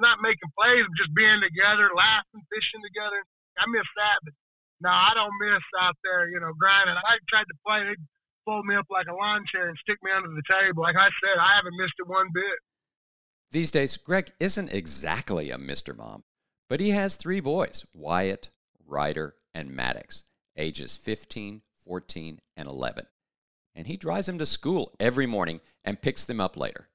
not 0.00 0.18
making 0.22 0.50
plays, 0.58 0.82
but 0.82 0.96
just 0.96 1.14
being 1.14 1.40
together, 1.40 1.90
laughing, 1.94 2.42
fishing 2.50 2.82
together. 2.82 3.22
I 3.58 3.64
miss 3.68 3.86
that, 3.96 4.18
but 4.24 4.34
no, 4.80 4.90
I 4.90 5.12
don't 5.14 5.32
miss 5.40 5.62
out 5.80 5.96
there, 6.04 6.28
you 6.28 6.40
know, 6.40 6.52
grinding. 6.58 6.94
I 6.96 7.18
tried 7.28 7.44
to 7.44 7.54
play, 7.66 7.84
they'd 7.84 8.06
fold 8.44 8.64
me 8.66 8.74
up 8.74 8.86
like 8.90 9.06
a 9.06 9.14
lawn 9.14 9.44
chair 9.46 9.68
and 9.68 9.76
stick 9.78 9.98
me 10.02 10.10
under 10.10 10.28
the 10.28 10.42
table. 10.48 10.82
Like 10.82 10.96
I 10.96 11.08
said, 11.22 11.38
I 11.38 11.56
haven't 11.56 11.76
missed 11.76 11.94
it 11.98 12.08
one 12.08 12.28
bit. 12.32 12.58
These 13.50 13.70
days, 13.70 13.96
Gregg 13.96 14.32
isn't 14.38 14.72
exactly 14.72 15.50
a 15.50 15.58
Mr. 15.58 15.96
Mom, 15.96 16.22
but 16.68 16.80
he 16.80 16.90
has 16.90 17.16
three 17.16 17.40
boys 17.40 17.86
Wyatt, 17.92 18.50
Ryder, 18.86 19.34
and 19.54 19.70
Maddox, 19.70 20.24
ages 20.56 20.96
15, 20.96 21.62
14, 21.84 22.40
and 22.56 22.68
11. 22.68 23.06
And 23.74 23.86
he 23.86 23.96
drives 23.96 24.26
them 24.26 24.38
to 24.38 24.46
school 24.46 24.92
every 25.00 25.26
morning 25.26 25.60
and 25.84 26.00
picks 26.00 26.24
them 26.24 26.40
up 26.40 26.56
later. 26.56 26.88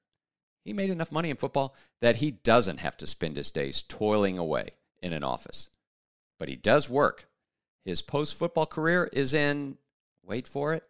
He 0.64 0.72
made 0.72 0.90
enough 0.90 1.12
money 1.12 1.30
in 1.30 1.36
football 1.36 1.76
that 2.00 2.16
he 2.16 2.30
doesn't 2.30 2.80
have 2.80 2.96
to 2.98 3.06
spend 3.06 3.36
his 3.36 3.52
days 3.52 3.82
toiling 3.82 4.38
away 4.38 4.70
in 5.02 5.12
an 5.12 5.22
office. 5.22 5.68
But 6.38 6.48
he 6.48 6.56
does 6.56 6.90
work. 6.90 7.28
His 7.86 8.02
post 8.02 8.34
football 8.34 8.66
career 8.66 9.08
is 9.12 9.32
in, 9.32 9.78
wait 10.24 10.48
for 10.48 10.74
it, 10.74 10.82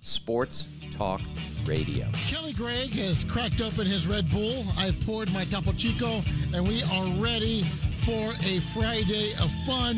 sports 0.00 0.66
talk 0.90 1.20
radio. 1.64 2.08
Kelly 2.26 2.52
Gregg 2.52 2.90
has 2.94 3.22
cracked 3.22 3.60
open 3.60 3.86
his 3.86 4.08
Red 4.08 4.28
Bull. 4.32 4.64
I've 4.76 5.00
poured 5.06 5.32
my 5.32 5.44
Topo 5.44 5.70
Chico, 5.74 6.22
and 6.52 6.66
we 6.66 6.82
are 6.92 7.06
ready 7.22 7.62
for 8.04 8.32
a 8.44 8.58
Friday 8.74 9.30
of 9.40 9.48
fun. 9.64 9.96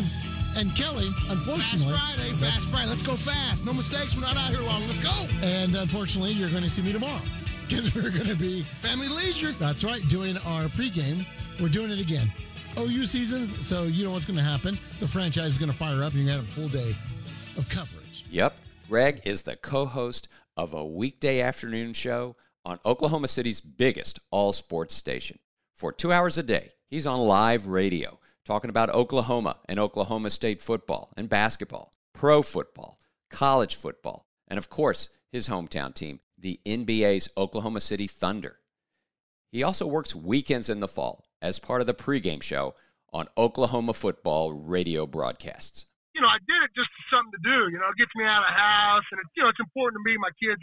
And 0.59 0.77
Kelly, 0.77 1.09
unfortunately, 1.31 1.95
Fast 1.95 2.17
Friday, 2.17 2.31
Fast 2.33 2.71
Friday. 2.71 2.91
Let's 2.91 3.03
go 3.03 3.15
fast. 3.15 3.65
No 3.65 3.73
mistakes. 3.73 4.15
We're 4.15 4.21
not 4.21 4.37
out 4.37 4.51
here 4.51 4.61
long. 4.61 4.83
Let's 4.89 5.03
go. 5.03 5.33
and 5.41 5.75
unfortunately, 5.75 6.33
you're 6.33 6.51
going 6.51 6.65
to 6.65 6.69
see 6.69 6.83
me 6.83 6.93
tomorrow 6.93 7.23
because 7.67 7.95
we're 7.95 8.11
going 8.11 8.29
to 8.29 8.37
be 8.37 8.63
Family 8.83 9.09
leisure. 9.09 9.53
That's 9.53 9.85
right, 9.85 10.07
doing 10.09 10.37
our 10.45 10.65
pregame. 10.65 11.25
We're 11.63 11.71
doing 11.71 11.91
it 11.91 11.99
again. 11.99 12.31
OU 12.79 13.07
seasons, 13.07 13.67
so 13.67 13.85
you 13.85 14.05
know 14.05 14.11
what's 14.11 14.27
going 14.27 14.37
to 14.37 14.43
happen. 14.43 14.79
The 15.01 15.09
franchise 15.09 15.53
is 15.53 15.59
going 15.59 15.71
to 15.71 15.77
fire 15.77 16.03
up, 16.03 16.13
and 16.13 16.23
you're 16.23 16.35
going 16.35 16.47
to 16.47 16.53
have 16.53 16.67
a 16.67 16.69
full 16.69 16.69
day 16.69 16.97
of 17.57 17.69
coverage. 17.69 18.25
Yep, 18.31 18.59
Gregg 18.89 19.21
is 19.25 19.43
the 19.43 19.57
co 19.57 19.87
host 19.87 20.29
of 20.57 20.73
a 20.73 20.85
weekday 20.85 21.41
afternoon 21.41 21.93
show 21.93 22.37
on 22.65 22.79
Oklahoma 22.85 23.29
City's 23.29 23.61
biggest 23.61 24.19
all 24.31 24.53
sports 24.53 24.95
station. 24.95 25.39
For 25.75 25.93
two 25.93 26.13
hours 26.13 26.39
a 26.39 26.43
day, 26.43 26.73
he's 26.89 27.07
on 27.07 27.21
live 27.21 27.67
radio 27.67 28.19
talking 28.45 28.71
about 28.71 28.91
Oklahoma 28.91 29.57
and 29.69 29.79
Oklahoma 29.79 30.31
State 30.31 30.63
football 30.63 31.13
and 31.17 31.29
basketball, 31.29 31.93
pro 32.15 32.43
football, 32.43 32.99
college 33.31 33.75
football, 33.75 34.27
and 34.49 34.59
of 34.59 34.71
course, 34.71 35.11
his 35.31 35.49
hometown 35.49 35.95
team, 35.95 36.21
the 36.39 36.61
NBA's 36.65 37.29
Oklahoma 37.37 37.81
City 37.81 38.07
Thunder. 38.07 38.59
He 39.51 39.63
also 39.63 39.87
works 39.87 40.15
weekends 40.15 40.69
in 40.69 40.81
the 40.81 40.89
fall 40.89 41.26
as 41.47 41.63
part 41.63 41.81
of 41.81 41.87
the 41.87 41.95
pregame 41.95 42.43
show 42.43 42.75
on 43.15 43.31
Oklahoma 43.39 43.95
football 43.95 44.53
radio 44.53 45.07
broadcasts. 45.07 45.87
you 46.11 46.21
know, 46.21 46.27
I 46.27 46.43
did 46.49 46.59
it 46.65 46.75
just 46.75 46.91
something 47.07 47.31
to 47.39 47.43
do. 47.47 47.71
You 47.71 47.79
know, 47.79 47.87
it 47.95 47.99
gets 48.01 48.11
me 48.19 48.25
out 48.25 48.43
of 48.43 48.51
the 48.51 48.59
house, 48.59 49.07
and 49.13 49.23
you 49.37 49.45
know, 49.45 49.49
it's 49.49 49.63
important 49.63 50.03
to 50.03 50.05
me. 50.05 50.19
My 50.19 50.35
kids, 50.43 50.59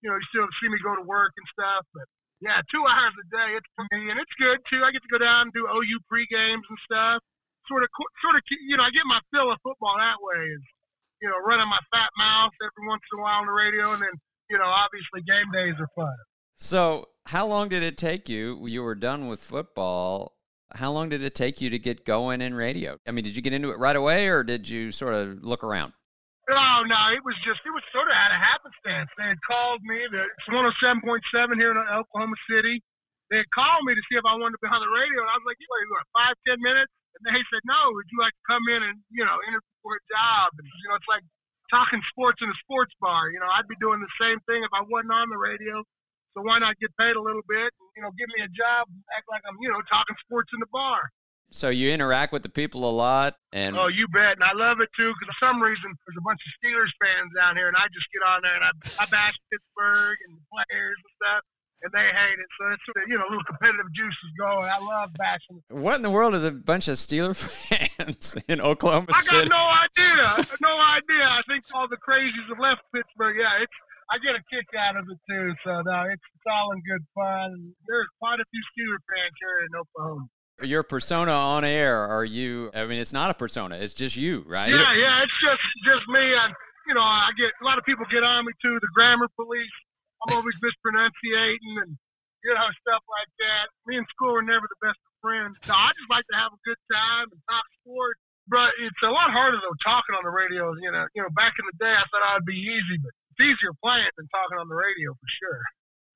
you 0.00 0.08
know, 0.08 0.14
you 0.14 0.26
still 0.30 0.46
see 0.62 0.68
me 0.70 0.78
go 0.78 0.94
to 0.94 1.02
work 1.02 1.34
and 1.34 1.46
stuff. 1.50 1.82
But 1.90 2.06
yeah, 2.38 2.62
two 2.70 2.84
hours 2.86 3.16
a 3.18 3.26
day, 3.34 3.58
it's 3.58 3.66
for 3.74 3.82
me, 3.90 4.14
and 4.14 4.20
it's 4.20 4.30
good 4.38 4.62
too. 4.70 4.84
I 4.86 4.94
get 4.94 5.02
to 5.02 5.10
go 5.10 5.18
down 5.18 5.50
and 5.50 5.52
do 5.52 5.66
OU 5.66 5.98
pre 6.06 6.22
games 6.30 6.62
and 6.70 6.78
stuff. 6.86 7.18
Sort 7.66 7.82
of, 7.82 7.90
sort 8.22 8.36
of, 8.36 8.42
you 8.48 8.78
know, 8.78 8.86
I 8.86 8.92
get 8.94 9.04
my 9.04 9.20
fill 9.34 9.50
of 9.50 9.58
football 9.66 9.98
that 9.98 10.22
way. 10.22 10.38
Is 10.38 10.64
you 11.20 11.28
know, 11.28 11.40
running 11.42 11.66
my 11.66 11.82
fat 11.90 12.14
mouth 12.16 12.54
every 12.62 12.86
once 12.86 13.02
in 13.10 13.18
a 13.18 13.22
while 13.26 13.42
on 13.42 13.50
the 13.50 13.56
radio, 13.56 13.90
and 13.90 14.00
then 14.00 14.14
you 14.52 14.56
know, 14.56 14.70
obviously 14.70 15.24
game 15.24 15.50
days 15.50 15.74
are 15.80 15.90
fun. 15.96 16.14
So, 16.60 17.08
how 17.28 17.46
long 17.46 17.68
did 17.68 17.82
it 17.82 17.98
take 17.98 18.26
you? 18.26 18.56
You 18.66 18.82
were 18.82 18.94
done 18.94 19.28
with 19.28 19.40
football. 19.40 20.32
How 20.72 20.90
long 20.90 21.10
did 21.12 21.20
it 21.20 21.34
take 21.34 21.60
you 21.60 21.68
to 21.68 21.78
get 21.78 22.08
going 22.08 22.40
in 22.40 22.56
radio? 22.56 22.96
I 23.06 23.12
mean, 23.12 23.24
did 23.24 23.36
you 23.36 23.42
get 23.44 23.52
into 23.52 23.68
it 23.68 23.76
right 23.76 23.96
away, 23.96 24.28
or 24.28 24.42
did 24.42 24.64
you 24.64 24.90
sort 24.90 25.12
of 25.12 25.44
look 25.44 25.60
around? 25.62 25.92
Oh 26.48 26.80
no, 26.88 27.12
it 27.12 27.20
was 27.28 27.36
just 27.44 27.60
it 27.68 27.72
was 27.76 27.84
sort 27.92 28.08
of 28.08 28.16
out 28.16 28.32
of 28.32 28.40
happenstance. 28.40 29.12
They 29.20 29.28
had 29.28 29.36
called 29.44 29.84
me. 29.84 30.00
It's 30.08 30.48
107.7 30.48 31.04
here 31.60 31.68
in 31.68 31.76
Oklahoma 31.76 32.32
City. 32.48 32.80
They 33.28 33.44
had 33.44 33.50
called 33.52 33.84
me 33.84 33.92
to 33.92 34.00
see 34.08 34.16
if 34.16 34.24
I 34.24 34.32
wanted 34.32 34.56
to 34.56 34.64
be 34.64 34.72
on 34.72 34.80
the 34.80 34.88
radio, 34.88 35.20
and 35.20 35.28
I 35.28 35.36
was 35.36 35.44
like, 35.44 35.60
"You 35.60 35.68
wait, 35.68 35.84
what, 35.92 36.08
five, 36.16 36.32
ten 36.48 36.56
minutes?" 36.64 36.88
And 37.20 37.28
they 37.28 37.44
said, 37.52 37.60
"No, 37.68 37.92
would 37.92 38.08
you 38.08 38.24
like 38.24 38.32
to 38.32 38.44
come 38.48 38.64
in 38.72 38.80
and 38.88 38.96
you 39.12 39.28
know 39.28 39.36
interview 39.44 39.76
for 39.84 40.00
a 40.00 40.04
job?" 40.08 40.56
And 40.56 40.64
you 40.64 40.88
know, 40.88 40.96
it's 40.96 41.12
like 41.12 41.28
talking 41.68 42.00
sports 42.08 42.40
in 42.40 42.48
a 42.48 42.56
sports 42.64 42.96
bar. 43.04 43.28
You 43.28 43.44
know, 43.44 43.52
I'd 43.52 43.68
be 43.68 43.76
doing 43.84 44.00
the 44.00 44.14
same 44.16 44.40
thing 44.48 44.64
if 44.64 44.72
I 44.72 44.80
wasn't 44.88 45.12
on 45.12 45.28
the 45.28 45.36
radio. 45.36 45.84
So 46.38 46.42
why 46.46 46.58
not 46.60 46.78
get 46.78 46.94
paid 46.96 47.16
a 47.16 47.20
little 47.20 47.42
bit? 47.48 47.66
And, 47.74 47.88
you 47.96 48.02
know, 48.02 48.10
give 48.14 48.28
me 48.30 48.44
a 48.44 48.48
job, 48.54 48.86
act 49.16 49.26
like 49.28 49.42
I'm 49.48 49.56
you 49.60 49.68
know 49.68 49.82
talking 49.90 50.14
sports 50.24 50.50
in 50.54 50.60
the 50.60 50.70
bar. 50.70 51.10
So 51.50 51.68
you 51.70 51.90
interact 51.90 52.32
with 52.32 52.42
the 52.44 52.48
people 52.48 52.88
a 52.88 52.92
lot, 52.92 53.34
and 53.52 53.76
Oh, 53.76 53.88
you 53.88 54.06
bet. 54.06 54.34
And 54.34 54.44
I 54.44 54.52
love 54.52 54.80
it 54.80 54.88
too 54.96 55.10
because 55.18 55.34
for 55.34 55.46
some 55.46 55.60
reason 55.60 55.82
there's 56.06 56.16
a 56.16 56.22
bunch 56.22 56.38
of 56.46 56.50
Steelers 56.62 56.92
fans 57.02 57.32
down 57.34 57.56
here, 57.56 57.66
and 57.66 57.76
I 57.76 57.86
just 57.92 58.06
get 58.12 58.22
on 58.22 58.42
there 58.42 58.54
and 58.54 58.62
I, 58.62 58.70
I 59.02 59.06
bash 59.06 59.34
Pittsburgh 59.50 60.16
and 60.28 60.36
the 60.38 60.44
players 60.52 60.94
and 60.94 61.10
stuff, 61.18 61.42
and 61.82 61.90
they 61.90 62.06
hate 62.14 62.38
it. 62.38 62.46
So 62.60 62.70
it's 62.70 63.08
you 63.08 63.16
know, 63.18 63.24
a 63.24 63.30
little 63.32 63.44
competitive 63.44 63.90
juices 63.96 64.30
going. 64.38 64.68
I 64.68 64.78
love 64.78 65.10
bashing. 65.14 65.62
what 65.70 65.96
in 65.96 66.02
the 66.02 66.10
world 66.10 66.34
are 66.34 66.38
the 66.38 66.52
bunch 66.52 66.86
of 66.86 66.98
Steeler 66.98 67.34
fans 67.98 68.36
in 68.46 68.60
Oklahoma 68.60 69.08
City? 69.24 69.48
I 69.48 69.48
got 69.48 69.50
no 69.50 69.64
idea. 69.66 70.46
no 70.60 70.78
idea. 70.78 71.24
I 71.26 71.42
think 71.48 71.64
all 71.74 71.88
the 71.88 71.96
crazies 71.96 72.46
have 72.48 72.60
left 72.60 72.82
Pittsburgh. 72.94 73.38
Yeah, 73.40 73.62
it's. 73.62 73.72
I 74.10 74.18
get 74.18 74.34
a 74.34 74.42
kick 74.50 74.66
out 74.78 74.96
of 74.96 75.04
it 75.10 75.18
too. 75.28 75.52
So 75.64 75.82
no, 75.84 76.02
it's, 76.08 76.22
it's 76.34 76.48
all 76.50 76.72
in 76.72 76.80
good 76.80 77.04
fun. 77.14 77.72
There's 77.86 78.08
quite 78.18 78.40
a 78.40 78.44
few 78.50 78.62
Steeler 78.72 78.98
fans 79.14 79.34
here 79.38 79.66
in 79.66 79.76
Oklahoma. 79.76 80.26
Your 80.62 80.82
persona 80.82 81.30
on 81.30 81.64
air, 81.64 81.96
are 81.96 82.24
you? 82.24 82.70
I 82.74 82.86
mean, 82.86 82.98
it's 82.98 83.12
not 83.12 83.30
a 83.30 83.34
persona; 83.34 83.76
it's 83.76 83.94
just 83.94 84.16
you, 84.16 84.44
right? 84.46 84.70
Yeah, 84.70 84.92
yeah, 84.94 85.22
it's 85.22 85.38
just 85.40 85.62
just 85.84 86.08
me. 86.08 86.34
And 86.34 86.52
you 86.88 86.94
know, 86.94 87.04
I 87.04 87.30
get 87.36 87.52
a 87.60 87.64
lot 87.64 87.78
of 87.78 87.84
people 87.84 88.04
get 88.10 88.24
on 88.24 88.44
me 88.44 88.52
too. 88.64 88.78
The 88.80 88.88
grammar 88.94 89.28
police. 89.36 89.76
I'm 90.26 90.34
always 90.34 90.56
mispronunciating 90.60 91.74
and 91.86 91.94
you 92.42 92.54
know 92.54 92.66
stuff 92.82 93.04
like 93.06 93.30
that. 93.38 93.70
Me 93.86 93.98
and 93.98 94.06
school 94.10 94.34
are 94.34 94.42
never 94.42 94.66
the 94.66 94.80
best 94.82 94.98
of 94.98 95.12
friends. 95.22 95.54
So 95.62 95.74
I 95.74 95.92
just 95.94 96.10
like 96.10 96.26
to 96.32 96.36
have 96.38 96.50
a 96.50 96.60
good 96.66 96.80
time 96.90 97.30
and 97.30 97.40
talk 97.46 97.62
sports. 97.84 98.18
But 98.48 98.72
it's 98.80 99.02
a 99.04 99.12
lot 99.12 99.30
harder 99.30 99.60
though 99.62 99.76
talking 99.84 100.16
on 100.16 100.24
the 100.24 100.34
radio. 100.34 100.74
You 100.80 100.90
know, 100.90 101.06
you 101.14 101.22
know, 101.22 101.28
back 101.36 101.54
in 101.60 101.68
the 101.70 101.76
day 101.78 101.92
I 101.92 102.02
thought 102.10 102.24
I'd 102.24 102.48
be 102.48 102.56
easy, 102.56 102.98
but 102.98 103.12
it's 103.38 103.46
easier 103.46 103.72
playing 103.82 104.08
than 104.16 104.28
talking 104.28 104.58
on 104.58 104.68
the 104.68 104.74
radio 104.74 105.12
for 105.12 105.28
sure. 105.28 105.60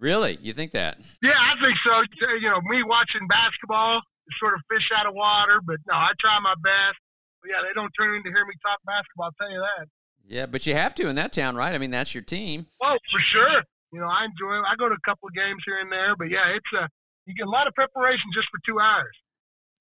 Really, 0.00 0.38
you 0.42 0.52
think 0.52 0.72
that? 0.72 0.98
Yeah, 1.22 1.36
I 1.36 1.54
think 1.60 1.78
so. 1.84 1.92
Uh, 1.92 2.34
you 2.34 2.50
know, 2.50 2.60
me 2.62 2.82
watching 2.82 3.26
basketball 3.28 3.98
is 3.98 4.38
sort 4.38 4.54
of 4.54 4.60
fish 4.70 4.90
out 4.94 5.06
of 5.06 5.14
water, 5.14 5.60
but 5.64 5.76
no, 5.86 5.94
I 5.94 6.10
try 6.18 6.38
my 6.40 6.54
best. 6.62 6.98
But 7.40 7.50
yeah, 7.50 7.62
they 7.62 7.72
don't 7.74 7.90
turn 7.98 8.14
in 8.14 8.22
to 8.24 8.28
hear 8.28 8.44
me 8.44 8.54
talk 8.64 8.78
basketball. 8.84 9.26
I'll 9.26 9.32
tell 9.40 9.50
you 9.50 9.60
that. 9.60 9.86
Yeah, 10.26 10.46
but 10.46 10.66
you 10.66 10.74
have 10.74 10.94
to 10.96 11.08
in 11.08 11.16
that 11.16 11.32
town, 11.32 11.56
right? 11.56 11.74
I 11.74 11.78
mean, 11.78 11.90
that's 11.90 12.14
your 12.14 12.22
team. 12.22 12.66
Oh, 12.80 12.96
for 13.10 13.20
sure. 13.20 13.62
You 13.92 14.00
know, 14.00 14.06
I 14.06 14.24
enjoy 14.24 14.58
it. 14.58 14.64
I 14.66 14.74
go 14.76 14.88
to 14.88 14.94
a 14.94 15.00
couple 15.04 15.28
of 15.28 15.34
games 15.34 15.62
here 15.66 15.78
and 15.78 15.90
there, 15.92 16.16
but 16.16 16.30
yeah, 16.30 16.48
it's 16.48 16.72
a 16.74 16.88
you 17.26 17.34
get 17.34 17.46
a 17.46 17.50
lot 17.50 17.68
of 17.68 17.74
preparation 17.74 18.30
just 18.34 18.48
for 18.48 18.58
two 18.66 18.80
hours. 18.80 19.16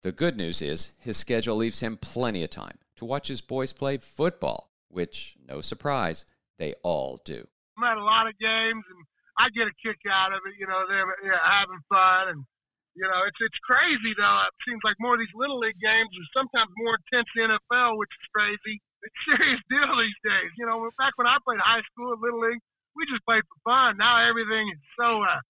The 0.03 0.11
good 0.11 0.37
news 0.37 0.61
is 0.61 0.93
his 0.99 1.17
schedule 1.17 1.55
leaves 1.55 1.79
him 1.79 1.97
plenty 1.97 2.43
of 2.43 2.51
time 2.51 2.77
to 2.97 3.05
watch 3.05 3.27
his 3.27 3.41
boys 3.41 3.73
play 3.73 3.97
football 3.97 4.71
which, 4.91 5.35
no 5.47 5.61
surprise, 5.61 6.25
they 6.61 6.77
all 6.83 7.19
do. 7.25 7.41
I'm 7.75 7.83
at 7.89 7.97
a 7.97 8.05
lot 8.05 8.29
of 8.29 8.37
games, 8.37 8.85
and 8.85 9.01
I 9.39 9.49
get 9.49 9.65
a 9.65 9.73
kick 9.81 9.97
out 10.05 10.31
of 10.31 10.45
it. 10.45 10.53
You 10.59 10.67
know, 10.67 10.85
they're 10.87 11.09
yeah, 11.25 11.41
having 11.41 11.81
fun, 11.89 12.29
and 12.29 12.45
you 12.93 13.01
know, 13.01 13.25
it's 13.25 13.41
it's 13.41 13.57
crazy 13.65 14.13
though. 14.13 14.45
It 14.45 14.53
seems 14.69 14.79
like 14.85 14.93
more 14.99 15.15
of 15.15 15.19
these 15.19 15.33
little 15.33 15.57
league 15.57 15.81
games 15.81 16.05
are 16.13 16.37
sometimes 16.37 16.69
more 16.77 16.99
intense 17.01 17.25
than 17.35 17.49
NFL, 17.49 17.97
which 17.97 18.13
is 18.13 18.27
crazy. 18.29 18.77
It's 19.01 19.19
serious 19.25 19.59
deal 19.73 19.97
these 19.97 20.21
days. 20.23 20.53
You 20.59 20.67
know, 20.67 20.87
back 20.99 21.13
when 21.15 21.25
I 21.25 21.37
played 21.43 21.59
high 21.65 21.81
school 21.91 22.13
and 22.13 22.21
little 22.21 22.41
league, 22.41 22.61
we 22.95 23.09
just 23.09 23.25
played 23.25 23.41
for 23.49 23.71
fun. 23.71 23.97
Now 23.97 24.21
everything 24.21 24.69
is 24.69 24.81
so 24.99 25.23
uh, 25.23 25.41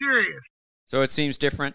serious. 0.00 0.44
So 0.86 1.02
it 1.02 1.10
seems 1.10 1.36
different. 1.36 1.74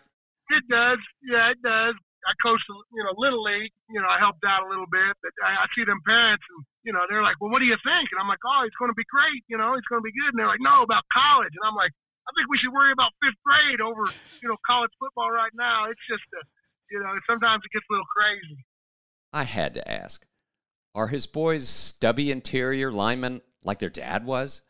It 0.52 0.64
does. 0.70 1.00
Yeah, 1.22 1.52
it 1.52 1.62
does. 1.62 1.96
I 2.26 2.34
coached, 2.42 2.66
you 2.70 3.04
know, 3.04 3.14
little 3.18 3.44
league. 3.44 3.72
You 3.90 4.02
know, 4.02 4.08
I 4.08 4.18
helped 4.18 4.44
out 4.46 4.66
a 4.66 4.70
little 4.70 4.90
bit, 4.92 5.16
but 5.22 5.32
I, 5.46 5.64
I 5.64 5.66
see 5.76 5.86
them 5.86 6.02
parents, 6.06 6.44
and 6.50 6.66
you 6.84 6.94
know, 6.94 7.06
they're 7.10 7.22
like, 7.22 7.36
"Well, 7.40 7.52
what 7.52 7.60
do 7.60 7.66
you 7.66 7.78
think?" 7.86 8.10
And 8.12 8.20
I'm 8.20 8.28
like, 8.28 8.42
"Oh, 8.46 8.64
it's 8.66 8.76
going 8.78 8.90
to 8.90 8.96
be 8.96 9.06
great. 9.10 9.44
You 9.48 9.58
know, 9.58 9.74
it's 9.76 9.88
going 9.88 10.02
to 10.02 10.06
be 10.06 10.12
good." 10.12 10.34
And 10.34 10.40
they're 10.40 10.48
like, 10.48 10.62
"No, 10.62 10.82
about 10.82 11.04
college." 11.14 11.54
And 11.54 11.64
I'm 11.66 11.76
like, 11.76 11.92
"I 12.28 12.32
think 12.36 12.50
we 12.50 12.58
should 12.58 12.74
worry 12.74 12.92
about 12.92 13.12
fifth 13.22 13.38
grade 13.46 13.82
over, 13.82 14.04
you 14.42 14.50
know, 14.50 14.58
college 14.66 14.92
football 15.00 15.30
right 15.32 15.52
now. 15.54 15.86
It's 15.86 16.02
just, 16.10 16.24
a, 16.34 16.42
you 16.92 17.00
know, 17.00 17.14
sometimes 17.30 17.64
it 17.66 17.72
gets 17.74 17.86
a 17.90 17.94
little 17.94 18.10
crazy." 18.16 18.66
I 19.32 19.44
had 19.44 19.74
to 19.76 19.92
ask: 19.92 20.26
Are 20.96 21.08
his 21.08 21.28
boys 21.28 21.70
stubby 21.70 22.32
interior 22.32 22.92
linemen 22.92 23.42
like 23.64 23.80
their 23.80 23.90
dad 23.90 24.26
was? 24.26 24.64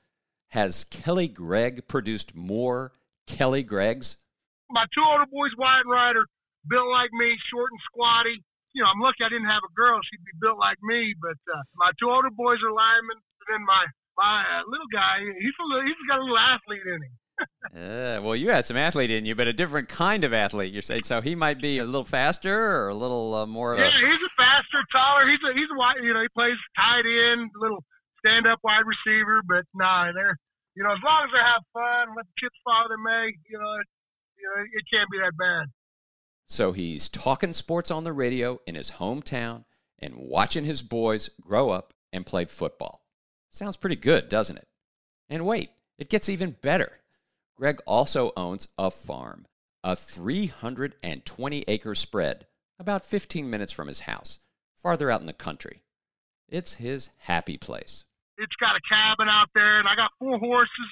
Has 0.50 0.84
Kelly 0.86 1.28
Gregg 1.28 1.88
produced 1.88 2.36
more 2.36 2.94
Kelly 3.28 3.64
Greggs? 3.64 4.18
My 4.70 4.86
two 4.94 5.04
older 5.06 5.26
boys, 5.26 5.52
Wyatt 5.58 5.82
and 5.82 5.92
Ryder, 5.92 6.26
built 6.69 6.89
like 6.91 7.12
me, 7.13 7.38
short 7.50 7.72
and 7.72 7.81
squatty. 7.86 8.43
You 8.74 8.84
know, 8.84 8.89
I'm 8.91 9.00
lucky 9.00 9.24
I 9.24 9.29
didn't 9.29 9.50
have 9.50 9.63
a 9.63 9.74
girl; 9.74 10.00
she'd 10.03 10.24
be 10.25 10.36
built 10.41 10.60
like 10.60 10.77
me. 10.84 11.13
But 11.22 11.39
uh, 11.53 11.62
my 11.75 11.91
two 12.00 12.10
older 12.10 12.29
boys 12.29 12.60
are 12.63 12.72
linemen, 12.72 13.17
and 13.17 13.48
then 13.50 13.65
my 13.65 13.86
my 14.17 14.43
uh, 14.43 14.62
little 14.67 14.88
guy, 14.91 15.19
he's 15.39 15.53
a 15.60 15.65
little, 15.67 15.86
he's 15.86 15.95
got 16.07 16.19
a 16.19 16.22
little 16.22 16.38
athlete 16.38 16.81
in 16.86 17.01
him. 17.03 17.17
uh, 17.75 18.22
well, 18.22 18.36
you 18.36 18.50
had 18.50 18.65
some 18.65 18.77
athlete 18.77 19.12
in 19.12 19.25
you, 19.25 19.36
but 19.36 19.48
a 19.48 19.53
different 19.53 19.89
kind 19.89 20.24
of 20.24 20.34
athlete. 20.34 20.72
You're 20.72 20.81
saying 20.81 21.03
so 21.03 21.19
he 21.19 21.36
might 21.36 21.60
be 21.60 21.79
a 21.79 21.86
little 21.86 22.05
faster 22.05 22.77
or 22.77 22.88
a 22.88 22.95
little 22.95 23.34
uh, 23.34 23.45
more. 23.45 23.75
Yeah, 23.75 23.88
a... 23.88 23.91
he's 23.91 24.22
a 24.22 24.29
faster, 24.38 24.79
taller. 24.91 25.27
He's 25.27 25.39
a 25.43 25.53
he's 25.53 25.67
a 25.72 25.77
wide. 25.77 25.98
You 26.01 26.13
know, 26.13 26.22
he 26.22 26.29
plays 26.29 26.55
tight 26.79 27.05
end, 27.05 27.51
little 27.60 27.84
stand 28.25 28.48
up 28.48 28.60
wide 28.63 28.84
receiver. 28.86 29.41
But 29.45 29.65
nah, 29.74 30.12
they're 30.13 30.38
you 30.75 30.84
know 30.84 30.93
as 30.93 31.03
long 31.03 31.25
as 31.25 31.31
they 31.34 31.39
have 31.39 31.62
fun, 31.74 32.15
let 32.15 32.25
the 32.25 32.31
chips 32.39 32.55
fall 32.63 32.88
their 32.88 32.98
may. 32.98 33.34
You 33.50 33.60
know, 33.60 33.74
it, 33.81 33.88
you 34.39 34.48
know, 34.48 34.63
it 34.63 34.84
can't 34.91 35.10
be 35.12 35.19
that 35.19 35.36
bad. 35.38 35.65
So 36.48 36.72
he's 36.72 37.10
talking 37.10 37.54
sports 37.54 37.92
on 37.92 38.04
the 38.04 38.14
radio 38.14 38.60
in 38.66 38.75
his 38.75 38.92
hometown 38.92 39.66
and 40.00 40.16
watching 40.16 40.66
his 40.66 40.82
boys 40.82 41.30
grow 41.42 41.72
up 41.72 41.94
and 42.14 42.25
play 42.25 42.46
football. 42.46 43.02
Sounds 43.52 43.78
pretty 43.78 43.96
good, 43.96 44.30
doesn't 44.30 44.58
it? 44.58 44.68
And 45.30 45.46
wait, 45.46 45.72
it 45.98 46.10
gets 46.10 46.30
even 46.30 46.52
better. 46.62 47.00
Gregg 47.56 47.80
also 47.86 48.32
owns 48.36 48.68
a 48.78 48.92
farm, 48.92 49.46
a 49.84 49.96
320 49.96 51.64
acre 51.68 51.96
spread, 51.96 52.48
about 52.80 53.06
15 53.06 53.50
minutes 53.50 53.72
from 53.72 53.88
his 53.88 54.02
house, 54.02 54.40
farther 54.75 55.10
out 55.10 55.22
in 55.22 55.28
the 55.28 55.34
country. 55.34 55.82
It's 56.50 56.75
his 56.75 57.10
happy 57.20 57.58
place. 57.58 58.04
It's 58.38 58.56
got 58.58 58.75
a 58.75 58.82
cabin 58.90 59.30
out 59.30 59.50
there, 59.56 59.80
and 59.80 59.88
I 59.88 59.96
got 59.96 60.12
four 60.20 60.38
horses, 60.38 60.92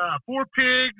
uh, 0.00 0.18
four 0.26 0.44
pigs, 0.54 0.94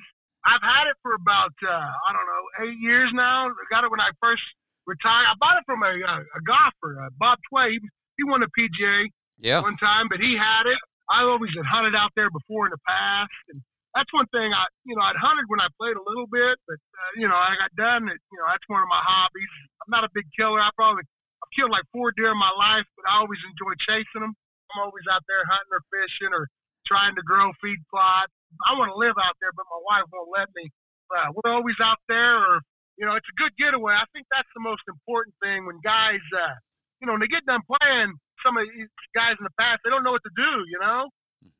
I've 0.44 0.62
had 0.62 0.88
it 0.88 0.96
for 1.02 1.14
about 1.14 1.52
uh, 1.66 1.70
I 1.70 2.12
don't 2.12 2.26
know 2.26 2.68
eight 2.68 2.78
years 2.80 3.10
now. 3.12 3.48
I 3.48 3.52
got 3.70 3.84
it 3.84 3.90
when 3.90 4.00
I 4.00 4.10
first 4.22 4.42
retired. 4.86 5.26
I 5.26 5.34
bought 5.40 5.56
it 5.56 5.64
from 5.66 5.82
a, 5.82 5.88
a, 5.88 6.14
a 6.20 6.40
golfer, 6.44 7.00
uh, 7.00 7.08
Bob 7.18 7.38
Tway. 7.50 7.72
He, 7.72 7.80
he 8.18 8.24
won 8.24 8.40
the 8.40 8.48
PGA 8.58 9.08
yeah. 9.38 9.60
one 9.60 9.76
time, 9.76 10.08
but 10.08 10.20
he 10.20 10.36
had 10.36 10.66
it. 10.66 10.78
I 11.08 11.22
always 11.22 11.50
had 11.56 11.66
hunted 11.66 11.94
out 11.94 12.12
there 12.16 12.30
before 12.30 12.66
in 12.66 12.70
the 12.70 12.80
past, 12.86 13.32
and 13.50 13.60
that's 13.94 14.12
one 14.12 14.26
thing 14.32 14.52
I, 14.52 14.64
you 14.84 14.96
know, 14.96 15.02
I'd 15.02 15.16
hunted 15.16 15.44
when 15.48 15.60
I 15.60 15.68
played 15.78 15.96
a 15.96 16.04
little 16.04 16.26
bit, 16.26 16.58
but 16.66 16.76
uh, 16.76 17.10
you 17.16 17.28
know, 17.28 17.36
I 17.36 17.56
got 17.58 17.74
done. 17.76 18.08
It, 18.08 18.18
you 18.32 18.38
know, 18.38 18.46
that's 18.48 18.64
one 18.66 18.82
of 18.82 18.88
my 18.88 19.00
hobbies. 19.00 19.52
I'm 19.84 19.90
not 19.90 20.04
a 20.04 20.10
big 20.14 20.24
killer. 20.38 20.60
I 20.60 20.70
probably 20.76 21.04
I've 21.42 21.52
killed 21.56 21.70
like 21.70 21.84
four 21.92 22.12
deer 22.16 22.32
in 22.32 22.38
my 22.38 22.52
life, 22.56 22.84
but 22.96 23.08
I 23.08 23.20
always 23.20 23.40
enjoy 23.44 23.74
chasing 23.78 24.20
them. 24.24 24.34
I'm 24.72 24.82
always 24.82 25.04
out 25.10 25.22
there 25.28 25.44
hunting 25.44 25.72
or 25.72 25.82
fishing 25.92 26.32
or 26.32 26.48
trying 26.86 27.14
to 27.16 27.22
grow 27.22 27.52
feed 27.62 27.78
plots. 27.92 28.32
I 28.66 28.74
want 28.78 28.90
to 28.92 28.98
live 28.98 29.14
out 29.20 29.36
there, 29.40 29.52
but 29.56 29.66
my 29.70 29.80
wife 29.84 30.06
won't 30.12 30.30
let 30.30 30.48
me. 30.54 30.70
Uh, 31.10 31.30
we're 31.34 31.52
always 31.52 31.76
out 31.82 31.98
there, 32.08 32.36
or 32.38 32.60
you 32.96 33.06
know, 33.06 33.14
it's 33.14 33.28
a 33.28 33.36
good 33.40 33.52
getaway. 33.58 33.94
I 33.94 34.06
think 34.12 34.26
that's 34.30 34.48
the 34.54 34.62
most 34.62 34.82
important 34.88 35.34
thing 35.42 35.66
when 35.66 35.80
guys, 35.84 36.22
uh, 36.32 36.56
you 37.00 37.06
know, 37.06 37.14
when 37.14 37.20
they 37.20 37.30
get 37.30 37.46
done 37.46 37.62
playing. 37.66 38.14
Some 38.44 38.58
of 38.58 38.66
these 38.76 38.92
guys 39.16 39.40
in 39.40 39.44
the 39.44 39.56
past, 39.58 39.80
they 39.84 39.90
don't 39.90 40.04
know 40.04 40.12
what 40.12 40.24
to 40.28 40.34
do, 40.36 40.52
you 40.68 40.76
know, 40.76 41.08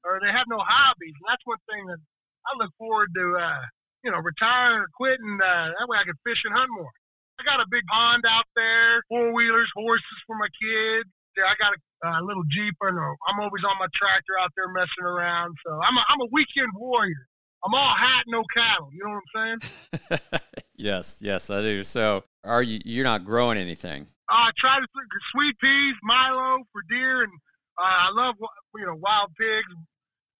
or 0.05 0.21
they 0.21 0.29
have 0.29 0.45
no 0.51 0.59
hobbies, 0.61 1.17
and 1.17 1.27
that's 1.27 1.41
one 1.47 1.63
thing 1.71 1.87
that 1.87 1.97
I 2.45 2.51
look 2.61 2.71
forward 2.77 3.09
to. 3.17 3.37
Uh, 3.41 3.65
you 4.05 4.11
know, 4.13 4.19
retiring 4.19 4.85
or 4.85 4.91
quitting. 4.95 5.39
Uh, 5.41 5.73
that 5.73 5.89
way, 5.89 5.97
I 5.99 6.05
can 6.05 6.15
fish 6.27 6.45
and 6.45 6.55
hunt 6.55 6.69
more. 6.77 6.93
I 7.41 7.43
got 7.43 7.61
a 7.61 7.67
big 7.71 7.83
pond 7.91 8.25
out 8.29 8.45
there, 8.55 9.03
four 9.09 9.33
wheelers, 9.33 9.71
horses 9.75 10.19
for 10.27 10.37
my 10.37 10.49
kids. 10.61 11.09
Yeah, 11.37 11.45
I 11.47 11.55
got 11.59 11.73
a 11.73 12.09
uh, 12.09 12.21
little 12.23 12.45
Jeep, 12.49 12.75
and 12.83 12.99
I'm 12.99 13.41
always 13.41 13.65
on 13.65 13.77
my 13.79 13.87
tractor 13.95 14.39
out 14.41 14.51
there 14.57 14.69
messing 14.69 15.05
around. 15.05 15.57
So 15.65 15.81
I'm 15.83 15.97
a, 15.97 16.05
I'm 16.09 16.21
a 16.21 16.29
weekend 16.31 16.69
warrior. 16.75 17.29
I'm 17.65 17.75
all 17.75 17.95
hat, 17.95 18.25
no 18.27 18.45
cattle. 18.55 18.91
You 18.93 19.05
know 19.05 19.21
what 19.33 19.41
I'm 19.41 19.61
saying? 19.61 20.31
yes, 20.77 21.19
yes, 21.23 21.49
I 21.49 21.63
do. 21.63 21.83
So 21.83 22.25
are 22.45 22.63
you? 22.63 22.81
You're 22.85 23.05
not 23.05 23.25
growing 23.25 23.59
anything? 23.59 24.07
I 24.29 24.51
try 24.57 24.79
to 24.79 24.87
sweet 25.33 25.59
peas, 25.59 25.95
Milo 26.03 26.59
for 26.73 26.83
deer, 26.89 27.23
and 27.23 27.33
uh, 27.79 28.09
I 28.09 28.11
love 28.13 28.35
you 28.77 28.87
know 28.87 28.97
wild 28.97 29.31
pigs. 29.39 29.67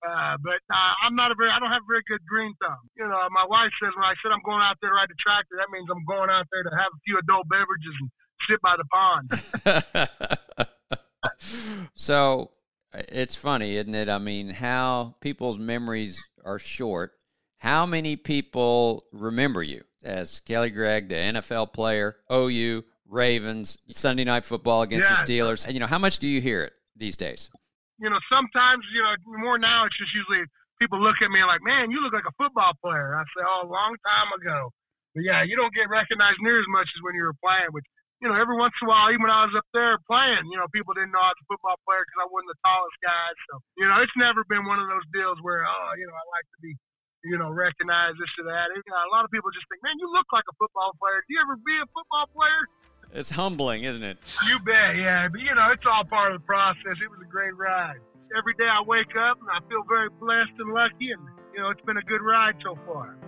Uh, 0.07 0.37
but 0.43 0.61
uh, 0.71 0.93
I'm 1.03 1.15
not 1.17 1.33
a 1.33 1.35
very, 1.35 1.49
I 1.49 1.59
don't 1.59 1.71
have 1.71 1.81
a 1.81 1.89
very 1.89 2.03
good 2.07 2.21
green 2.29 2.53
thumb. 2.61 2.77
You 2.95 3.09
know, 3.09 3.19
my 3.31 3.47
wife 3.49 3.73
says 3.81 3.93
when 3.97 4.05
I 4.05 4.13
said 4.23 4.33
I'm 4.33 4.43
going 4.45 4.61
out 4.61 4.77
there 4.83 4.91
to 4.91 4.97
ride 4.97 5.09
the 5.09 5.15
tractor, 5.19 5.57
that 5.57 5.69
means 5.73 5.89
I'm 5.91 6.05
going 6.05 6.29
out 6.29 6.47
there 6.53 6.63
to 6.63 6.77
have 6.77 6.93
a 6.93 7.01
few 7.07 7.19
adult 7.19 7.49
beverages 7.49 7.95
and 8.01 8.11
sit 8.47 8.61
by 8.61 8.77
the 8.77 8.85
pond. 8.93 10.69
so 11.95 12.51
it's 12.93 13.35
funny, 13.35 13.77
isn't 13.77 13.95
it? 13.95 14.09
I 14.09 14.19
mean, 14.19 14.51
how 14.51 15.17
people's 15.21 15.59
memories 15.59 16.23
are 16.45 16.59
short. 16.59 17.13
How 17.59 17.87
many 17.87 18.17
people 18.17 19.05
remember 19.13 19.63
you 19.63 19.85
as 20.03 20.41
Kelly 20.41 20.71
Gregg, 20.71 21.09
the 21.09 21.15
NFL 21.15 21.73
player, 21.73 22.17
OU, 22.31 22.85
Ravens, 23.07 23.79
Sunday 23.91 24.25
night 24.25 24.45
football 24.45 24.83
against 24.83 25.09
yeah. 25.09 25.17
the 25.17 25.33
Steelers? 25.33 25.65
And, 25.65 25.75
you 25.75 25.81
know, 25.81 25.87
how 25.87 25.99
much 25.99 26.19
do 26.19 26.29
you 26.29 26.41
hear 26.41 26.63
it 26.63 26.73
these 26.97 27.17
days? 27.17 27.49
You 27.99 28.11
know, 28.11 28.19
sometimes, 28.31 28.85
you 28.93 29.03
know, 29.03 29.15
more 29.39 29.59
now 29.59 29.87
it's 29.87 29.97
just 29.97 30.15
usually 30.15 30.45
people 30.79 31.01
look 31.01 31.23
at 31.23 31.31
me 31.31 31.43
like, 31.45 31.63
man, 31.63 31.91
you 31.91 32.03
look 32.03 32.13
like 32.13 32.27
a 32.29 32.43
football 32.43 32.73
player. 32.85 33.17
I 33.17 33.23
say, 33.23 33.45
oh, 33.47 33.67
a 33.67 33.71
long 33.71 33.97
time 34.07 34.29
ago. 34.41 34.71
But 35.15 35.25
yeah, 35.25 35.43
you 35.43 35.57
don't 35.57 35.73
get 35.73 35.89
recognized 35.89 36.39
near 36.41 36.59
as 36.59 36.67
much 36.69 36.89
as 36.95 37.03
when 37.03 37.15
you 37.15 37.23
were 37.23 37.35
playing, 37.43 37.69
which 37.71 37.85
you 38.25 38.33
know, 38.33 38.41
every 38.41 38.57
once 38.57 38.73
in 38.81 38.89
a 38.89 38.91
while, 38.91 39.13
even 39.13 39.29
when 39.29 39.37
I 39.37 39.45
was 39.45 39.53
up 39.53 39.69
there 39.77 40.01
playing, 40.09 40.49
you 40.49 40.57
know, 40.57 40.65
people 40.73 40.97
didn't 40.97 41.13
know 41.13 41.21
I 41.21 41.37
was 41.37 41.45
a 41.45 41.49
football 41.53 41.77
player 41.85 42.01
because 42.09 42.25
I 42.25 42.29
wasn't 42.33 42.57
the 42.57 42.61
tallest 42.65 42.97
guy. 43.05 43.29
So, 43.53 43.61
you 43.77 43.85
know, 43.85 44.01
it's 44.01 44.17
never 44.17 44.49
been 44.49 44.65
one 44.65 44.81
of 44.81 44.89
those 44.89 45.05
deals 45.13 45.37
where, 45.45 45.69
oh, 45.69 45.93
you 46.01 46.09
know, 46.09 46.17
I 46.17 46.25
like 46.33 46.49
to 46.57 46.59
be, 46.65 46.73
you 47.29 47.37
know, 47.37 47.53
recognized 47.53 48.17
this 48.17 48.33
or 48.41 48.49
that. 48.49 48.73
It, 48.73 48.81
you 48.81 48.89
know, 48.89 48.97
a 48.97 49.13
lot 49.13 49.29
of 49.29 49.31
people 49.31 49.53
just 49.53 49.69
think, 49.69 49.85
man, 49.85 50.01
you 50.01 50.09
look 50.09 50.25
like 50.33 50.49
a 50.49 50.57
football 50.57 50.97
player. 50.97 51.21
Do 51.29 51.37
you 51.37 51.41
ever 51.45 51.61
be 51.61 51.77
a 51.77 51.89
football 51.93 52.33
player? 52.33 52.65
It's 53.13 53.29
humbling, 53.29 53.85
isn't 53.85 54.03
it? 54.03 54.17
You 54.49 54.57
bet, 54.65 54.97
yeah. 54.97 55.29
But, 55.29 55.45
you 55.45 55.53
know, 55.53 55.69
it's 55.77 55.85
all 55.85 56.09
part 56.09 56.33
of 56.33 56.41
the 56.41 56.47
process. 56.49 56.97
It 56.97 57.13
was 57.13 57.21
a 57.21 57.29
great 57.29 57.53
ride. 57.61 58.01
Every 58.33 58.57
day 58.57 58.73
I 58.73 58.81
wake 58.81 59.13
up 59.21 59.37
and 59.37 59.53
I 59.53 59.61
feel 59.69 59.85
very 59.85 60.09
blessed 60.17 60.57
and 60.65 60.73
lucky, 60.73 61.13
and, 61.13 61.21
you 61.53 61.61
know, 61.61 61.69
it's 61.69 61.85
been 61.85 62.01
a 62.01 62.09
good 62.09 62.25
ride 62.25 62.57
so 62.65 62.73
far. 62.89 63.21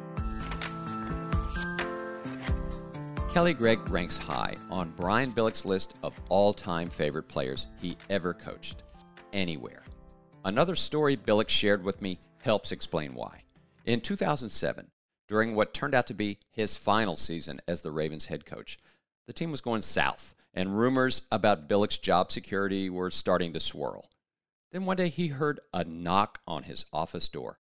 Kelly 3.33 3.53
Gregg 3.53 3.91
ranks 3.91 4.17
high 4.17 4.57
on 4.71 4.95
Brian 4.97 5.31
Billick's 5.31 5.67
list 5.67 5.95
of 6.03 6.19
all 6.31 6.55
time 6.55 6.89
favorite 6.89 7.29
players 7.29 7.67
he 7.81 7.97
ever 8.09 8.33
coached, 8.33 8.83
anywhere. 9.33 9.83
Another 10.45 10.75
story 10.75 11.17
Billick 11.17 11.51
shared 11.51 11.85
with 11.85 12.01
me 12.01 12.19
helps 12.39 12.73
explain 12.73 13.15
why. 13.15 13.43
In 13.85 14.01
2007, 14.01 14.91
during 15.29 15.55
what 15.55 15.75
turned 15.75 15.95
out 15.95 16.07
to 16.07 16.15
be 16.15 16.39
his 16.51 16.77
final 16.77 17.15
season 17.15 17.61
as 17.69 17.83
the 17.83 17.91
Ravens 17.91 18.27
head 18.27 18.47
coach, 18.47 18.79
the 19.27 19.35
team 19.35 19.51
was 19.51 19.61
going 19.61 19.83
south, 19.83 20.35
and 20.55 20.79
rumors 20.79 21.27
about 21.31 21.69
Billick's 21.69 21.99
job 21.99 22.33
security 22.33 22.89
were 22.89 23.11
starting 23.11 23.53
to 23.53 23.61
swirl. 23.61 24.09
Then 24.73 24.87
one 24.87 24.97
day 24.97 25.09
he 25.09 25.29
heard 25.29 25.61
a 25.75 25.85
knock 25.85 26.41
on 26.47 26.63
his 26.63 26.87
office 26.93 27.29
door. 27.29 27.59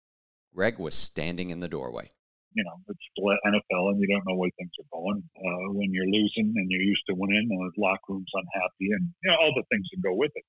Gregg 0.53 0.79
was 0.79 0.95
standing 0.95 1.49
in 1.49 1.59
the 1.59 1.67
doorway 1.67 2.11
you 2.55 2.63
know, 2.63 2.75
it's 2.87 2.99
the 3.15 3.39
NFL 3.45 3.91
and 3.91 3.99
you 3.99 4.07
don't 4.07 4.25
know 4.27 4.35
where 4.35 4.49
things 4.57 4.71
are 4.79 4.99
going. 4.99 5.21
Uh, 5.37 5.73
when 5.73 5.91
you're 5.93 6.07
losing 6.07 6.53
and 6.55 6.71
you're 6.71 6.81
used 6.81 7.03
to 7.07 7.15
winning, 7.15 7.47
and 7.49 7.71
the 7.75 7.81
locker 7.81 7.99
room's 8.09 8.31
unhappy 8.33 8.91
and, 8.91 9.13
you 9.23 9.31
know, 9.31 9.37
all 9.39 9.53
the 9.55 9.63
things 9.71 9.87
that 9.91 10.01
go 10.01 10.15
with 10.15 10.31
it. 10.35 10.43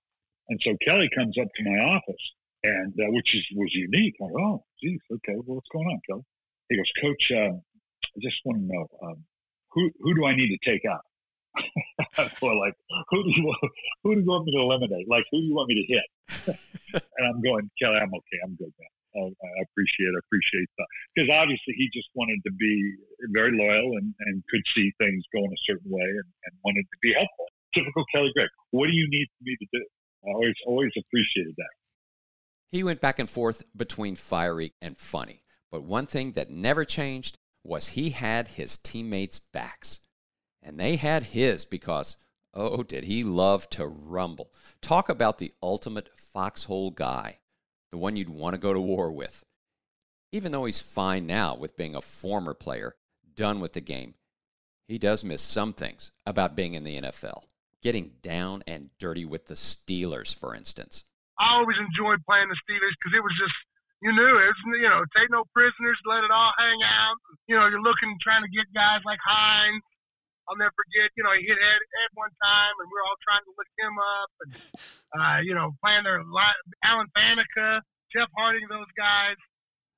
And 0.49 0.61
so 0.63 0.77
Kelly 0.85 1.11
comes 1.15 1.37
up 1.39 1.49
to 1.57 1.65
my 1.65 1.79
office, 1.79 2.33
and 2.63 2.95
uh, 3.01 3.11
which 3.11 3.35
is, 3.35 3.45
was 3.57 3.75
unique. 3.75 4.15
I 4.23 4.29
go, 4.29 4.39
oh, 4.41 4.65
geez, 4.83 5.01
okay, 5.13 5.35
well, 5.35 5.57
what's 5.57 5.69
going 5.73 5.87
on, 5.87 6.01
Kelly? 6.09 6.23
He 6.69 6.77
goes, 6.77 6.93
Coach, 7.01 7.33
um, 7.33 7.61
I 8.05 8.19
just 8.23 8.41
want 8.45 8.61
to 8.61 8.67
know, 8.67 8.87
um, 9.03 9.25
who, 9.73 9.91
who 10.01 10.15
do 10.15 10.27
I 10.27 10.35
need 10.35 10.49
to 10.49 10.71
take 10.71 10.85
out? 10.85 11.03
I'm 12.19 12.59
like, 12.59 12.75
who 13.11 13.25
do 13.25 13.31
you? 13.31 13.55
Who 14.05 14.15
do 14.15 14.21
you 14.21 14.27
want 14.27 14.45
me 14.47 14.53
to 14.53 14.59
eliminate? 14.59 15.09
Like, 15.09 15.25
who 15.31 15.41
do 15.41 15.47
you 15.47 15.55
want 15.55 15.69
me 15.69 15.87
to 15.87 15.93
hit? 15.93 16.59
and 17.19 17.27
I'm 17.27 17.41
going, 17.43 17.71
Kelly, 17.81 17.97
I'm 17.97 18.13
okay. 18.13 18.39
I'm 18.45 18.55
good. 18.57 18.73
I, 19.17 19.63
appreciate 19.63 20.09
I 20.09 20.21
appreciate 20.27 20.69
that 20.79 20.87
because 21.15 21.31
obviously 21.31 21.75
he 21.77 21.89
just 21.93 22.09
wanted 22.15 22.41
to 22.45 22.53
be 22.53 22.95
very 23.33 23.57
loyal 23.57 23.97
and, 23.97 24.15
and 24.21 24.43
could 24.51 24.63
see 24.75 24.93
things 25.01 25.25
going 25.33 25.51
a 25.51 25.63
certain 25.65 25.91
way 25.91 26.05
and, 26.05 26.29
and 26.45 26.53
wanted 26.65 26.83
to 26.83 26.99
be 27.01 27.13
helpful. 27.13 27.47
Typical 27.75 28.05
Kelly 28.15 28.33
Gregg. 28.35 28.49
What 28.71 28.89
do 28.89 28.95
you 28.95 29.09
need 29.09 29.29
me 29.43 29.57
to 29.61 29.67
do? 29.73 29.85
I 30.27 30.33
always 30.33 30.55
always 30.67 30.93
appreciated 30.99 31.55
that. 31.57 31.71
He 32.73 32.83
went 32.83 33.01
back 33.01 33.19
and 33.19 33.31
forth 33.31 33.63
between 33.77 34.17
fiery 34.17 34.73
and 34.83 34.99
funny, 34.99 35.43
but 35.71 35.83
one 35.83 36.07
thing 36.07 36.33
that 36.33 36.51
never 36.51 36.85
changed 36.85 37.39
was 37.67 37.89
he 37.89 38.11
had 38.11 38.49
his 38.49 38.77
teammates' 38.77 39.39
backs. 39.39 40.01
And 40.63 40.81
they 40.81 40.97
had 40.97 41.25
his 41.25 41.65
because, 41.65 42.17
oh, 42.55 42.83
did 42.83 43.05
he 43.05 43.23
love 43.23 43.71
to 43.71 43.87
rumble. 43.87 44.51
Talk 44.81 45.09
about 45.09 45.39
the 45.39 45.53
ultimate 45.63 46.11
foxhole 46.17 46.91
guy, 46.91 47.39
the 47.91 47.99
one 47.99 48.17
you'd 48.17 48.29
want 48.29 48.55
to 48.55 48.61
go 48.61 48.73
to 48.73 48.81
war 48.81 49.11
with. 49.13 49.45
Even 50.33 50.53
though 50.53 50.65
he's 50.65 50.81
fine 50.81 51.27
now 51.27 51.55
with 51.55 51.77
being 51.77 51.95
a 51.95 52.01
former 52.01 52.55
player, 52.55 52.97
done 53.35 53.61
with 53.61 53.73
the 53.73 53.81
game, 53.81 54.15
he 54.89 54.99
does 54.99 55.25
miss 55.25 55.43
some 55.43 55.73
things 55.73 56.13
about 56.25 56.57
being 56.57 56.75
in 56.75 56.85
the 56.85 57.01
NFL. 57.01 57.43
Getting 57.83 58.13
down 58.23 58.63
and 58.67 58.91
dirty 58.99 59.25
with 59.25 59.47
the 59.47 59.55
Steelers, 59.55 60.35
for 60.35 60.55
instance. 60.55 61.05
I 61.39 61.55
always 61.55 61.79
enjoyed 61.79 62.25
playing 62.29 62.49
the 62.49 62.57
Steelers 62.57 62.95
because 62.99 63.17
it 63.17 63.23
was 63.23 63.35
just 63.39 63.55
you 64.03 64.13
knew 64.13 64.29
it 64.29 64.33
was, 64.33 64.57
you 64.81 64.89
know, 64.89 65.05
take 65.17 65.31
no 65.31 65.45
prisoners, 65.55 65.99
let 66.05 66.25
it 66.25 66.31
all 66.31 66.53
hang 66.59 66.79
out. 66.85 67.17
You 67.49 67.57
know, 67.57 67.67
you're 67.69 67.83
looking, 67.83 68.17
trying 68.21 68.43
to 68.43 68.49
get 68.49 68.67
guys 68.75 69.01
like 69.05 69.19
Hines. 69.25 69.83
I'll 70.49 70.59
never 70.59 70.75
forget, 70.79 71.11
you 71.19 71.27
know, 71.27 71.35
he 71.35 71.43
hit 71.43 71.59
Ed, 71.59 71.83
Ed 71.83 72.11
one 72.15 72.31
time, 72.43 72.75
and 72.79 72.87
we 72.87 72.97
are 73.03 73.07
all 73.07 73.21
trying 73.27 73.45
to 73.45 73.53
lift 73.59 73.75
him 73.77 73.95
up, 73.99 74.31
and 74.43 74.53
uh, 75.19 75.39
you 75.43 75.55
know, 75.55 75.75
playing 75.83 76.07
their 76.07 76.23
Alan 76.87 77.11
Faneca, 77.19 77.83
Jeff 78.15 78.31
Hartings, 78.39 78.71
those 78.71 78.91
guys. 78.95 79.37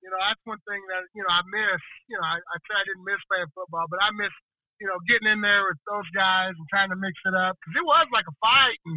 You 0.00 0.08
know, 0.14 0.20
that's 0.22 0.40
one 0.44 0.62
thing 0.64 0.80
that 0.94 1.04
you 1.12 1.20
know 1.26 1.32
I 1.32 1.42
miss. 1.52 1.82
You 2.08 2.16
know, 2.16 2.24
I, 2.24 2.38
I 2.38 2.56
say 2.64 2.74
I 2.80 2.86
didn't 2.86 3.04
miss 3.04 3.20
playing 3.28 3.50
football, 3.52 3.90
but 3.90 4.00
I 4.00 4.08
miss 4.14 4.32
you 4.80 4.86
know 4.86 4.96
getting 5.10 5.28
in 5.28 5.42
there 5.42 5.66
with 5.66 5.76
those 5.90 6.06
guys 6.14 6.54
and 6.54 6.66
trying 6.70 6.88
to 6.88 6.96
mix 6.96 7.18
it 7.26 7.34
up 7.34 7.58
because 7.58 7.76
it 7.76 7.84
was 7.84 8.06
like 8.14 8.24
a 8.30 8.36
fight, 8.40 8.78
and 8.86 8.96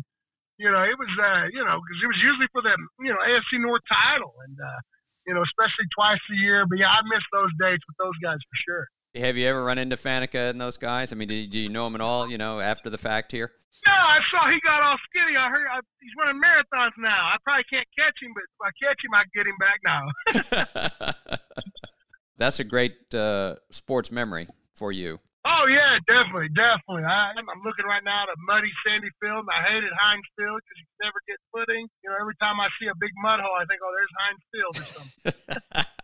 you 0.61 0.69
know, 0.69 0.83
it 0.85 0.93
was 0.93 1.09
uh, 1.17 1.49
you 1.51 1.65
know 1.65 1.81
because 1.81 1.99
it 2.03 2.07
was 2.07 2.21
usually 2.21 2.47
for 2.53 2.61
the 2.61 2.77
you 3.01 3.09
know 3.09 3.19
AFC 3.25 3.57
North 3.59 3.81
title, 3.91 4.33
and 4.45 4.55
uh, 4.61 4.79
you 5.25 5.33
know, 5.33 5.41
especially 5.41 5.89
twice 5.89 6.21
a 6.31 6.37
year. 6.37 6.65
But 6.69 6.77
yeah, 6.77 6.93
I 6.93 7.01
miss 7.09 7.25
those 7.33 7.49
dates 7.59 7.83
with 7.89 7.97
those 7.97 8.17
guys 8.21 8.37
for 8.37 8.57
sure. 8.61 8.85
Have 9.15 9.35
you 9.35 9.45
ever 9.47 9.63
run 9.63 9.77
into 9.77 9.97
Faneca 9.97 10.49
and 10.51 10.61
those 10.61 10.77
guys? 10.77 11.11
I 11.11 11.17
mean, 11.17 11.27
do 11.27 11.33
you, 11.33 11.47
do 11.47 11.59
you 11.59 11.69
know 11.69 11.83
them 11.83 11.95
at 11.95 12.01
all? 12.01 12.29
You 12.29 12.37
know, 12.37 12.61
after 12.61 12.89
the 12.89 12.97
fact 12.97 13.31
here. 13.31 13.51
No, 13.85 13.91
I 13.93 14.19
saw 14.29 14.49
he 14.49 14.59
got 14.61 14.81
all 14.81 14.97
skinny. 15.09 15.35
I 15.35 15.49
heard 15.49 15.67
I, 15.69 15.79
he's 16.01 16.11
running 16.17 16.41
marathons 16.41 16.91
now. 16.97 17.25
I 17.25 17.37
probably 17.43 17.65
can't 17.71 17.87
catch 17.97 18.13
him, 18.21 18.33
but 18.33 18.43
if 18.43 18.61
I 18.61 18.71
catch 18.81 19.03
him, 19.03 19.13
I 19.13 19.23
get 19.35 19.47
him 19.47 19.57
back 19.59 19.79
now. 19.83 21.37
That's 22.37 22.59
a 22.59 22.63
great 22.63 23.13
uh, 23.13 23.55
sports 23.69 24.11
memory 24.11 24.47
for 24.75 24.91
you. 24.91 25.19
Oh 25.43 25.65
yeah, 25.67 25.97
definitely, 26.07 26.49
definitely. 26.55 27.03
I, 27.03 27.31
am 27.31 27.45
looking 27.65 27.85
right 27.85 28.03
now 28.03 28.23
at 28.23 28.29
a 28.29 28.35
muddy, 28.47 28.69
sandy 28.85 29.09
field. 29.19 29.45
I 29.51 29.63
hated 29.63 29.91
Heinz 29.97 30.23
Field 30.37 30.61
because 30.61 30.77
you 30.77 30.85
never 31.01 31.19
get 31.27 31.37
footing. 31.51 31.87
You 32.03 32.09
know, 32.11 32.15
every 32.21 32.35
time 32.41 32.59
I 32.59 32.67
see 32.79 32.87
a 32.87 32.95
big 32.99 33.09
mud 33.23 33.39
hole, 33.39 33.57
I 33.59 33.65
think, 33.65 33.81
oh, 33.83 33.91
there's 33.97 34.13
Heinz 34.21 34.43
Field 34.53 34.75
or 34.77 34.85
something. 34.93 35.85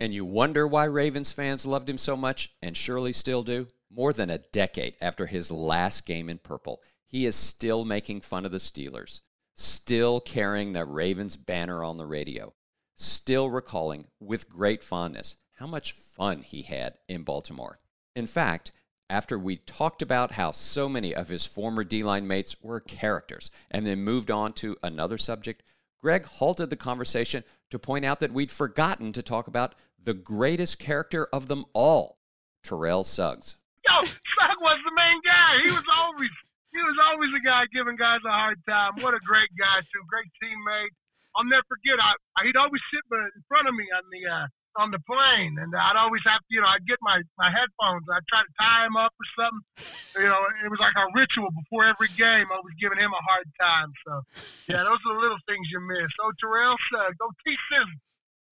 and 0.00 0.14
you 0.14 0.24
wonder 0.24 0.66
why 0.66 0.84
Ravens 0.84 1.32
fans 1.32 1.66
loved 1.66 1.88
him 1.88 1.98
so 1.98 2.16
much, 2.16 2.54
and 2.62 2.76
surely 2.76 3.12
still 3.12 3.42
do. 3.42 3.68
More 3.90 4.12
than 4.12 4.30
a 4.30 4.38
decade 4.38 4.94
after 5.00 5.26
his 5.26 5.50
last 5.50 6.06
game 6.06 6.28
in 6.28 6.38
purple, 6.38 6.82
he 7.06 7.24
is 7.24 7.34
still 7.34 7.84
making 7.84 8.20
fun 8.20 8.44
of 8.44 8.52
the 8.52 8.58
Steelers, 8.58 9.20
still 9.54 10.20
carrying 10.20 10.72
the 10.72 10.84
Ravens 10.84 11.36
banner 11.36 11.82
on 11.82 11.96
the 11.96 12.06
radio, 12.06 12.52
still 12.96 13.48
recalling 13.48 14.06
with 14.20 14.50
great 14.50 14.82
fondness 14.82 15.36
how 15.54 15.66
much 15.66 15.92
fun 15.92 16.42
he 16.42 16.62
had 16.62 16.94
in 17.08 17.24
Baltimore. 17.24 17.78
In 18.14 18.26
fact, 18.26 18.70
after 19.10 19.38
we 19.38 19.56
talked 19.56 20.02
about 20.02 20.32
how 20.32 20.52
so 20.52 20.88
many 20.88 21.14
of 21.14 21.28
his 21.28 21.46
former 21.46 21.82
D 21.82 22.04
line 22.04 22.28
mates 22.28 22.62
were 22.62 22.78
characters 22.78 23.50
and 23.70 23.86
then 23.86 24.04
moved 24.04 24.30
on 24.30 24.52
to 24.54 24.76
another 24.82 25.18
subject, 25.18 25.62
Gregg 26.00 26.26
halted 26.26 26.70
the 26.70 26.76
conversation 26.76 27.42
to 27.70 27.78
point 27.78 28.04
out 28.04 28.20
that 28.20 28.32
we'd 28.32 28.52
forgotten 28.52 29.12
to 29.12 29.22
talk 29.22 29.48
about 29.48 29.74
the 30.02 30.14
greatest 30.14 30.78
character 30.78 31.28
of 31.32 31.48
them 31.48 31.64
all, 31.72 32.18
Terrell 32.62 33.04
Suggs. 33.04 33.56
Yo, 33.86 34.00
Suggs 34.02 34.60
was 34.60 34.78
the 34.84 34.92
main 34.94 35.20
guy. 35.24 35.58
He 35.64 35.70
was 35.70 35.84
always 35.96 36.30
he 36.72 36.78
was 36.78 36.96
always 37.10 37.32
the 37.32 37.40
guy 37.40 37.64
giving 37.72 37.96
guys 37.96 38.20
a 38.26 38.30
hard 38.30 38.58
time. 38.68 38.92
What 39.00 39.14
a 39.14 39.20
great 39.24 39.48
guy 39.58 39.80
too, 39.80 40.02
great 40.08 40.28
teammate. 40.42 40.90
I'll 41.36 41.44
never 41.44 41.62
forget. 41.68 41.98
I, 42.00 42.44
he'd 42.44 42.56
always 42.56 42.82
sit 42.92 43.02
in 43.10 43.42
front 43.48 43.68
of 43.68 43.74
me 43.74 43.86
on 43.94 44.02
the 44.10 44.30
uh, 44.30 44.46
on 44.76 44.90
the 44.90 44.98
plane, 45.00 45.56
and 45.58 45.74
I'd 45.74 45.96
always 45.96 46.22
have 46.24 46.38
to, 46.38 46.50
you 46.50 46.60
know, 46.60 46.68
I'd 46.68 46.86
get 46.86 46.98
my 47.00 47.20
my 47.36 47.50
headphones. 47.50 48.06
I'd 48.12 48.26
try 48.28 48.42
to 48.42 48.52
tie 48.60 48.86
him 48.86 48.96
up 48.96 49.12
or 49.12 49.26
something. 49.44 50.22
You 50.22 50.28
know, 50.28 50.40
it 50.64 50.70
was 50.70 50.80
like 50.80 50.94
a 50.96 51.06
ritual 51.14 51.50
before 51.50 51.84
every 51.84 52.08
game. 52.16 52.46
I 52.50 52.60
was 52.62 52.74
giving 52.80 52.98
him 52.98 53.12
a 53.12 53.22
hard 53.22 53.46
time. 53.60 53.92
So, 54.06 54.22
yeah, 54.68 54.82
those 54.82 54.98
are 55.06 55.14
the 55.14 55.20
little 55.20 55.38
things 55.46 55.66
you 55.70 55.80
miss. 55.80 56.10
Oh, 56.22 56.32
Terrell, 56.40 56.76
uh, 56.96 57.10
go 57.18 57.30
teach 57.46 57.58
this. 57.70 57.86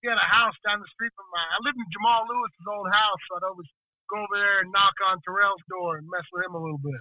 He 0.07 0.09
had 0.09 0.19
a 0.19 0.21
house 0.21 0.55
down 0.65 0.79
the 0.79 0.87
street 0.95 1.11
from 1.17 1.27
mine. 1.35 1.51
I 1.51 1.59
lived 1.67 1.79
in 1.79 1.85
Jamal 1.91 2.23
Lewis's 2.31 2.67
old 2.71 2.87
house, 2.93 3.19
so 3.27 3.43
I'd 3.43 3.51
always 3.51 3.67
go 4.09 4.19
over 4.19 4.39
there 4.39 4.61
and 4.61 4.71
knock 4.71 4.95
on 5.05 5.19
Terrell's 5.27 5.59
door 5.69 5.97
and 5.97 6.07
mess 6.07 6.23
with 6.33 6.47
him 6.47 6.55
a 6.55 6.63
little 6.63 6.79
bit. 6.79 7.01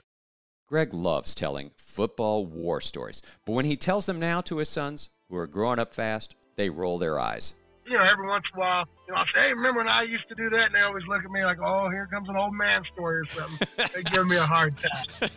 Gregg 0.65 0.91
loves 0.91 1.36
telling 1.36 1.70
football 1.78 2.48
war 2.48 2.82
stories, 2.82 3.22
but 3.46 3.52
when 3.52 3.65
he 3.65 3.78
tells 3.78 4.08
them 4.08 4.20
now 4.20 4.41
to 4.41 4.58
his 4.58 4.70
sons, 4.70 5.12
who 5.30 5.38
are 5.38 5.46
growing 5.46 5.78
up 5.78 5.94
fast, 5.94 6.36
they 6.56 6.72
roll 6.72 6.98
their 6.98 7.20
eyes 7.20 7.54
you 7.88 7.98
know, 7.98 8.04
every 8.04 8.28
once 8.28 8.46
in 8.52 8.58
a 8.58 8.60
while, 8.60 8.86
you 9.08 9.13
know, 9.13 9.20
I 9.20 9.26
say, 9.26 9.41
hey, 9.41 9.54
remember 9.54 9.82
when 9.82 9.88
I 9.88 10.02
used 10.02 10.28
to 10.30 10.36
do 10.36 10.50
that? 10.50 10.68
And 10.68 10.76
they 10.76 10.82
always 10.82 11.06
look 11.08 11.24
at 11.24 11.30
me 11.30 11.46
like, 11.46 11.60
oh, 11.60 11.89
here 11.89 12.08
comes 12.12 12.28
an 12.30 12.36
old 12.36 12.54
man 12.54 12.84
story 12.91 13.18
or 13.18 13.26
something. 13.26 13.68
they 13.94 14.04
give 14.04 14.26
me 14.26 14.38
a 14.38 14.46
hard 14.46 14.76
time. 14.78 15.30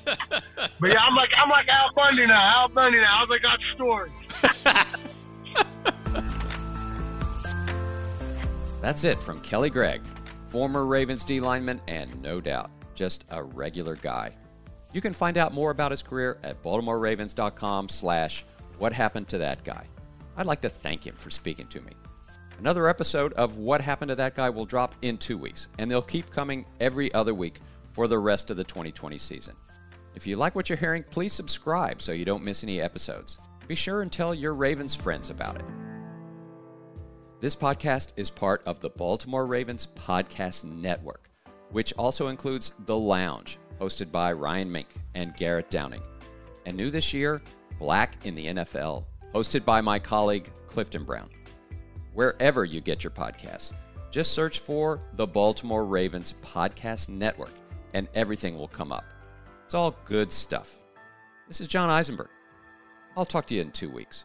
but 0.80 0.90
yeah, 0.90 1.00
I'm 1.00 1.14
like, 1.14 1.30
I'm 1.36 1.50
like 1.50 1.68
Al 1.68 1.92
Bundy 1.94 2.26
now. 2.26 2.62
Al 2.62 2.68
Bundy 2.68 2.98
now. 2.98 3.26
I 3.28 3.38
got 3.38 3.60
stories. 3.74 4.12
That's 8.80 9.04
it 9.04 9.20
from 9.20 9.40
Kelly 9.40 9.70
Gregg, 9.70 10.02
former 10.40 10.86
Ravens 10.86 11.24
D 11.24 11.40
lineman, 11.40 11.80
and 11.88 12.22
no 12.22 12.40
doubt, 12.40 12.70
just 12.94 13.24
a 13.30 13.42
regular 13.42 13.96
guy. 13.96 14.34
You 14.92 15.00
can 15.00 15.12
find 15.12 15.36
out 15.36 15.52
more 15.52 15.70
about 15.70 15.90
his 15.90 16.02
career 16.02 16.38
at 16.42 16.62
BaltimoreRavens.com 16.62 17.88
slash 17.88 18.44
what 18.78 18.92
happened 18.92 19.28
to 19.28 19.38
that 19.38 19.64
guy. 19.64 19.86
I'd 20.36 20.46
like 20.46 20.60
to 20.62 20.68
thank 20.68 21.06
him 21.06 21.14
for 21.16 21.30
speaking 21.30 21.66
to 21.68 21.80
me. 21.80 21.92
Another 22.58 22.88
episode 22.88 23.32
of 23.34 23.58
What 23.58 23.80
Happened 23.80 24.08
to 24.08 24.14
That 24.16 24.34
Guy 24.34 24.50
will 24.50 24.64
drop 24.64 24.94
in 25.02 25.16
two 25.16 25.38
weeks, 25.38 25.68
and 25.78 25.88
they'll 25.88 26.02
keep 26.02 26.30
coming 26.30 26.64
every 26.80 27.12
other 27.14 27.34
week 27.34 27.60
for 27.90 28.08
the 28.08 28.18
rest 28.18 28.50
of 28.50 28.56
the 28.56 28.64
2020 28.64 29.18
season. 29.18 29.54
If 30.14 30.26
you 30.26 30.36
like 30.36 30.56
what 30.56 30.68
you're 30.68 30.78
hearing, 30.78 31.04
please 31.04 31.32
subscribe 31.32 32.02
so 32.02 32.10
you 32.10 32.24
don't 32.24 32.42
miss 32.42 32.64
any 32.64 32.80
episodes. 32.80 33.38
Be 33.68 33.76
sure 33.76 34.02
and 34.02 34.10
tell 34.10 34.34
your 34.34 34.54
Ravens 34.54 34.94
friends 34.94 35.30
about 35.30 35.56
it. 35.56 35.64
This 37.40 37.54
podcast 37.54 38.12
is 38.16 38.30
part 38.30 38.62
of 38.66 38.80
the 38.80 38.90
Baltimore 38.90 39.46
Ravens 39.46 39.86
Podcast 39.94 40.64
Network, 40.64 41.30
which 41.70 41.92
also 41.94 42.28
includes 42.28 42.72
The 42.86 42.96
Lounge, 42.96 43.58
hosted 43.80 44.10
by 44.10 44.32
Ryan 44.32 44.72
Mink 44.72 44.88
and 45.14 45.36
Garrett 45.36 45.70
Downing. 45.70 46.02
And 46.66 46.76
new 46.76 46.90
this 46.90 47.14
year, 47.14 47.40
Black 47.78 48.26
in 48.26 48.34
the 48.34 48.46
NFL, 48.46 49.04
hosted 49.32 49.64
by 49.64 49.80
my 49.80 49.98
colleague 49.98 50.50
Clifton 50.66 51.04
Brown 51.04 51.30
wherever 52.18 52.64
you 52.64 52.80
get 52.80 53.04
your 53.04 53.12
podcast, 53.12 53.72
Just 54.10 54.32
search 54.32 54.58
for 54.58 55.00
the 55.12 55.26
Baltimore 55.26 55.84
Ravens 55.84 56.34
Podcast 56.42 57.08
Network 57.08 57.52
and 57.94 58.08
everything 58.14 58.58
will 58.58 58.66
come 58.66 58.90
up. 58.90 59.04
It's 59.64 59.74
all 59.74 59.94
good 60.06 60.32
stuff. 60.32 60.78
This 61.46 61.60
is 61.60 61.68
John 61.68 61.90
Eisenberg. 61.90 62.30
I'll 63.16 63.24
talk 63.24 63.46
to 63.46 63.54
you 63.54 63.60
in 63.60 63.70
two 63.70 63.90
weeks. 63.90 64.24